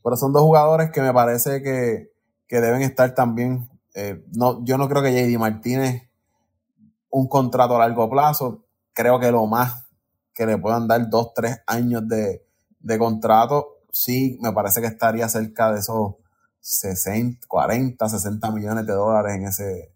[0.03, 2.11] pero son dos jugadores que me parece que,
[2.49, 6.03] deben estar también, eh, no, yo no creo que JD Martínez
[7.09, 9.87] un contrato a largo plazo, creo que lo más
[10.35, 12.45] que le puedan dar dos, tres años de,
[12.81, 16.15] de contrato, sí, me parece que estaría cerca de esos
[16.61, 19.93] 60, 40, 60 millones de dólares en ese,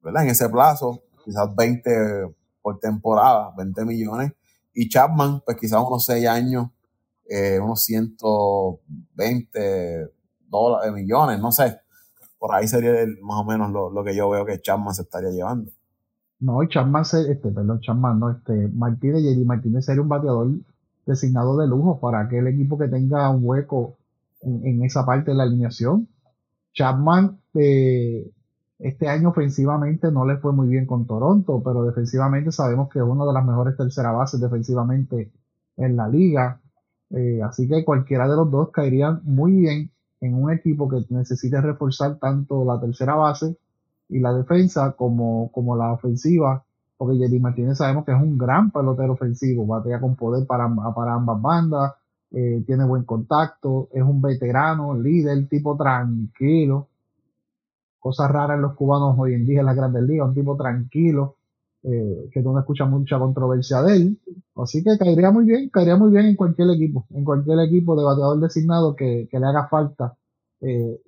[0.00, 0.22] ¿verdad?
[0.22, 4.32] En ese plazo, quizás 20 por temporada, 20 millones.
[4.72, 6.70] Y Chapman, pues quizás unos 6 años,
[7.28, 10.10] eh, unos 120
[10.48, 11.80] dólares, millones, no sé.
[12.38, 15.72] Por ahí sería más o menos lo, que yo veo que Chapman se estaría llevando.
[16.40, 20.48] No, Chapman, este, perdón, Chapman, no, este, Martínez, y Martínez sería un bateador
[21.06, 23.96] designado de lujo para aquel equipo que tenga un hueco
[24.42, 26.08] en, esa parte de la alineación.
[26.74, 28.30] Chapman, eh,
[28.78, 33.04] este año ofensivamente no le fue muy bien con Toronto, pero defensivamente sabemos que es
[33.04, 35.32] una de las mejores tercera bases defensivamente
[35.76, 36.60] en la liga.
[37.10, 41.60] Eh, así que cualquiera de los dos caería muy bien en un equipo que necesite
[41.60, 43.56] reforzar tanto la tercera base
[44.08, 46.64] y la defensa como, como la ofensiva,
[46.96, 51.14] porque Jerry Martínez sabemos que es un gran pelotero ofensivo, batea con poder para, para
[51.14, 51.92] ambas bandas,
[52.30, 56.88] eh, tiene buen contacto, es un veterano, líder, tipo tranquilo,
[57.98, 61.36] cosas raras en los cubanos hoy en día en las grandes ligas, un tipo tranquilo,
[61.82, 64.20] eh, que no escucha mucha controversia de él.
[64.56, 68.04] Así que caería muy bien, caería muy bien en cualquier equipo, en cualquier equipo de
[68.04, 70.16] bateador designado que, le haga falta
[70.60, 71.00] eh,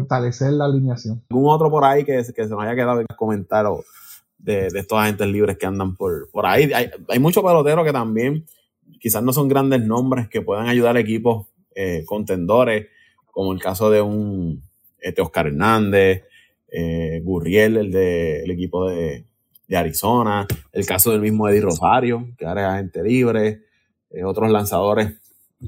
[0.00, 1.22] fortalecer la alineación.
[1.30, 3.66] ¿Algún otro por ahí que, que se nos haya quedado en comentar
[4.38, 6.72] de, de estos agentes libres que andan por, por ahí?
[6.72, 8.44] Hay, hay muchos peloteros que también
[8.98, 12.88] quizás no son grandes nombres que puedan ayudar a equipos eh, contendores,
[13.26, 14.62] como el caso de un
[14.98, 16.24] este Oscar Hernández,
[16.72, 19.26] eh, Gurriel, el del equipo de,
[19.72, 23.62] Arizona, el caso del mismo Eddie Rosario, que ahora es agente libre,
[24.10, 25.14] eh, otros lanzadores,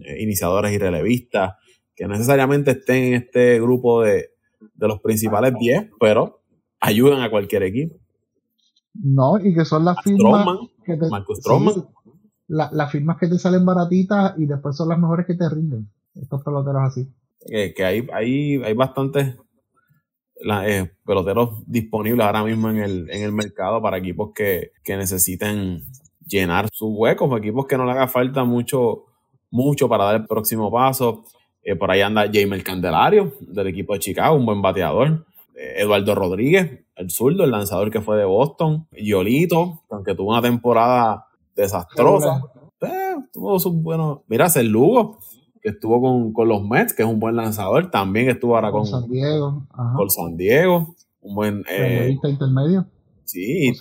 [0.01, 1.55] eh, iniciadores y relevistas,
[1.97, 4.31] que necesariamente estén en este grupo de,
[4.77, 6.41] los principales 10, pero
[6.81, 7.97] ayudan a cualquier equipo.
[8.95, 10.59] No, y que son las firmas.
[10.85, 11.41] que te, Marcus
[12.49, 15.91] las firmas que te salen baratitas y después son las mejores que te rinden.
[16.15, 17.09] Estos peloteros así
[17.47, 19.37] que, hay, hay, hay bastantes
[20.65, 25.83] eh, peloteros disponibles ahora mismo en el, en el mercado para equipos que, necesiten
[26.27, 29.05] llenar sus huecos, equipos que no le haga falta mucho,
[29.51, 31.25] mucho para dar el próximo paso.
[31.69, 35.27] Eh, por ahí anda Jamer Candelario del equipo de Chicago, un buen bateador.
[35.57, 38.87] Eh, Eduardo Rodríguez, el zurdo, el lanzador que fue de Boston.
[38.93, 42.41] Yolito, aunque tuvo una temporada desastrosa,
[43.33, 44.21] tuvo sus buenos.
[44.29, 45.19] Mira, el Lugo,
[45.61, 49.11] que estuvo con, los Mets, que es un buen lanzador, también estuvo ahora con, San
[49.11, 49.67] Diego.
[49.97, 51.65] Con San Diego, un buen...
[51.69, 52.87] Eh, intermedio.
[53.25, 53.73] Sí,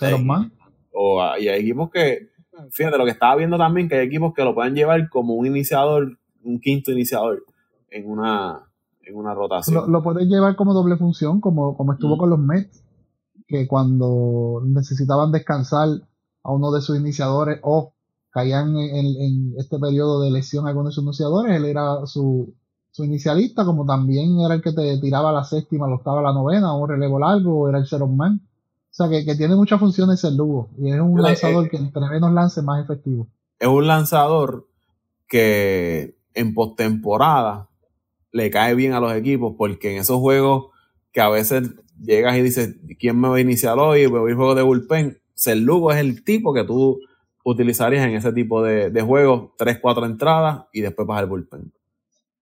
[0.90, 2.30] o, y hay equipos que,
[2.72, 5.46] fíjate, lo que estaba viendo también, que hay equipos que lo pueden llevar como un
[5.46, 7.44] iniciador, un quinto iniciador
[7.96, 8.60] en una,
[9.02, 9.74] en una rotación.
[9.74, 12.18] Lo, lo pueden llevar como doble función, como, como estuvo mm.
[12.18, 12.84] con los Mets,
[13.46, 15.88] que cuando necesitaban descansar
[16.42, 17.92] a uno de sus iniciadores o
[18.30, 22.54] caían en, este periodo de lesión algunos de sus iniciadores, él era su,
[22.98, 26.82] inicialista, como también era el que te tiraba la séptima, la octava, la novena, o
[26.82, 28.40] un relevo largo, o era el zero man.
[28.42, 32.08] O sea, que, tiene muchas funciones el Lugo, y es un lanzador eh, que entre
[32.08, 33.26] menos lance, más efectivo.
[33.58, 34.66] Es un lanzador
[35.28, 37.68] que en postemporada
[38.36, 40.66] le cae bien a los equipos, porque en esos juegos
[41.10, 44.06] que a veces llegas y dices, ¿quién me va a iniciar hoy?
[44.06, 45.18] Voy a juego de bullpen.
[45.46, 47.00] El Lugo es el tipo que tú
[47.44, 51.72] utilizarías en ese tipo de, juegos, 3, 4 entradas y después bajar el bullpen.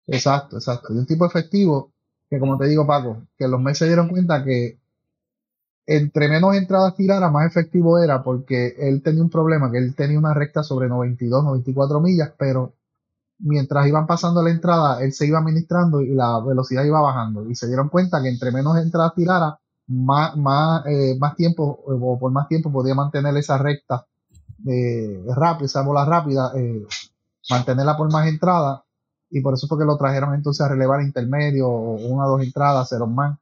[0.07, 0.93] Exacto, exacto.
[0.93, 1.91] Y un tipo efectivo
[2.29, 4.79] que, como te digo, Paco, que los meses se dieron cuenta que
[5.85, 10.17] entre menos entradas tirara, más efectivo era, porque él tenía un problema, que él tenía
[10.17, 12.73] una recta sobre 92, 94 millas, pero
[13.43, 17.49] mientras iban pasando la entrada, él se iba administrando y la velocidad iba bajando.
[17.49, 22.19] Y se dieron cuenta que entre menos entradas tirara, más, más, eh, más tiempo, o
[22.19, 24.05] por más tiempo podía mantener esa recta
[24.67, 26.85] eh, rápida, esa bola rápida, eh,
[27.49, 28.81] mantenerla por más entradas,
[29.29, 32.87] y por eso fue que lo trajeron entonces a relevar intermedio, una o dos entradas,
[32.89, 33.37] cero más.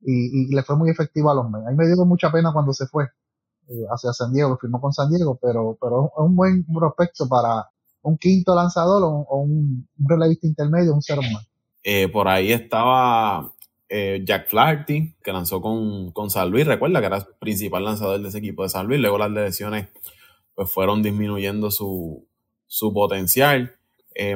[0.00, 1.66] y, le fue muy efectivo a los Mets.
[1.66, 3.08] A me dio mucha pena cuando se fue
[3.68, 7.70] eh, hacia San Diego, firmó con San Diego, pero, pero es un buen prospecto para
[8.02, 11.46] un quinto lanzador o, un, relevista intermedio, un ser humano.
[11.82, 13.52] Eh, por ahí estaba
[13.88, 18.20] eh, Jack Flaherty, que lanzó con, con San Luis, recuerda que era el principal lanzador
[18.20, 19.88] de ese equipo de San Luis, luego las lesiones
[20.54, 22.26] pues fueron disminuyendo su,
[22.66, 23.76] su potencial.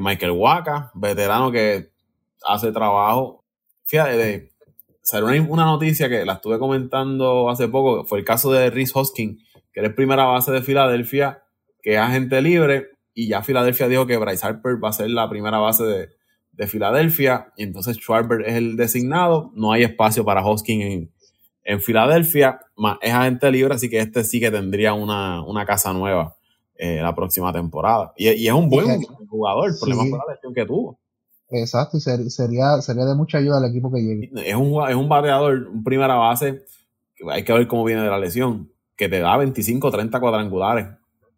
[0.01, 1.91] Michael Waka, veterano que
[2.47, 3.45] hace trabajo.
[3.85, 4.53] Fíjate, de,
[5.03, 9.39] salió una, noticia que la estuve comentando hace poco, fue el caso de Rhys Hoskin,
[9.73, 11.43] que era el primera base de Filadelfia,
[11.83, 15.29] que es agente libre, y ya Filadelfia dijo que Bryce Harper va a ser la
[15.29, 16.09] primera base de,
[16.69, 21.11] Filadelfia, y entonces Schwarber es el designado, no hay espacio para Hoskin en,
[21.65, 22.61] en Filadelfia,
[23.01, 26.37] es agente libre, así que este sí que tendría una, casa nueva
[26.77, 28.13] eh, la próxima temporada.
[28.17, 30.99] Y, es un buen jugador, el problema fue la lesión que tuvo.
[31.51, 34.31] Exacto, y sería, sería de mucha ayuda al equipo que llegue.
[34.49, 36.65] Es un, es un bateador, un primera base,
[37.31, 40.87] hay que ver cómo viene de la lesión, que te da 25 30 cuadrangulares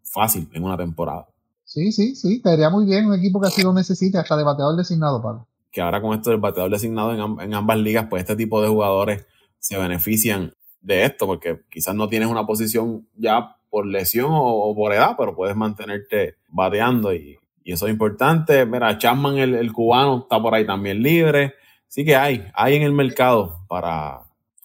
[0.03, 1.27] fácil en una temporada.
[1.67, 4.77] Sí, sí, sí, iría muy bien un equipo que así lo necesite, hasta de bateador
[4.77, 8.63] designado, para Que ahora con esto del bateador designado en, ambas ligas, pues este tipo
[8.63, 9.27] de jugadores
[9.59, 14.95] se benefician de esto, porque quizás no tienes una posición ya por lesión o por
[14.95, 17.37] edad, pero puedes mantenerte bateando y,
[17.67, 18.65] y eso es importante.
[18.65, 21.55] Mira, Chapman, el, cubano, está por ahí también libre.
[21.89, 24.23] Sí que hay, hay en el mercado para,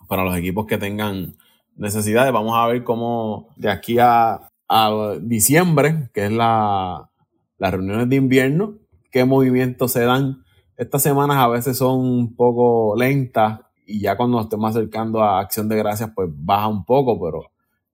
[0.08, 1.36] para los equipos que tengan
[1.76, 2.32] necesidades.
[2.32, 4.51] Vamos a ver cómo de aquí a,
[5.22, 7.10] diciembre, que es la,
[7.58, 8.76] las reuniones de invierno,
[9.12, 10.44] qué movimientos se dan.
[10.78, 15.40] Estas semanas a veces son un poco lentas y ya cuando nos estemos acercando a
[15.40, 17.52] Acción de Gracias, pues baja un poco, pero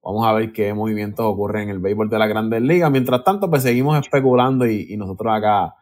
[0.07, 2.89] Vamos a ver qué movimientos ocurren en el béisbol de la Grandes Ligas.
[2.89, 5.75] Mientras tanto, pues seguimos especulando y, nosotros acá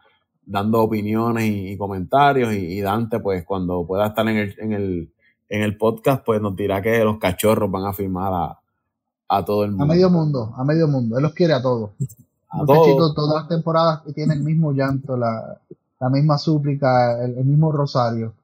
[0.44, 2.52] dando opiniones y, comentarios.
[2.52, 5.12] Y, Dante, pues cuando pueda estar en el, en, el,
[5.48, 8.58] en el podcast, pues nos dirá que los cachorros van a firmar a,
[9.28, 9.84] a todo el mundo.
[9.84, 11.16] A medio mundo, a medio mundo.
[11.16, 11.90] Él los quiere a todos.
[12.48, 13.14] A todos.
[13.14, 15.60] todas las temporadas que tienen el mismo llanto, la,
[16.00, 18.34] la misma súplica, el, mismo rosario.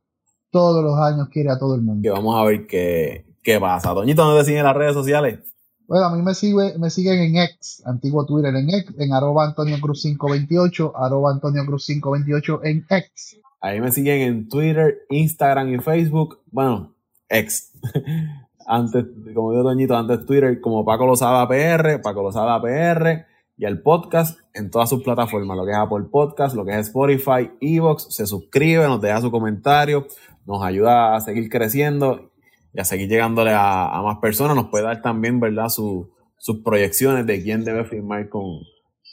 [0.51, 2.13] Todos los años quiere a todo el mundo.
[2.13, 3.91] Vamos a ver qué, qué pasa.
[3.93, 5.39] Doñito, ¿no te en las redes sociales?
[5.87, 9.47] Bueno, a mí me, sigue, me siguen en X, antiguo Twitter en X, en arroba
[9.47, 13.41] Antonio Cruz 528, arroba Antonio Cruz 528 en X.
[13.61, 16.41] Ahí me siguen en Twitter, Instagram y Facebook.
[16.51, 16.95] Bueno,
[17.29, 17.73] X.
[18.67, 19.05] antes,
[19.35, 24.41] como dijo Doñito, antes Twitter como Paco Lozada PR, Paco Lozada PR y el podcast
[24.55, 28.27] en todas sus plataformas, lo que es Apple Podcast, lo que es Spotify, Evox, se
[28.27, 30.07] suscribe, nos deja su comentario,
[30.47, 32.31] nos ayuda a seguir creciendo
[32.75, 34.57] y a seguir llegándole a, más personas.
[34.57, 38.63] Nos puede dar también, ¿verdad?, sus proyecciones de quién debe firmar con,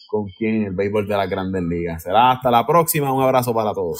[0.09, 2.03] con quién en el béisbol de las grandes ligas.
[2.03, 3.13] Será hasta la próxima.
[3.13, 3.97] Un abrazo para todos.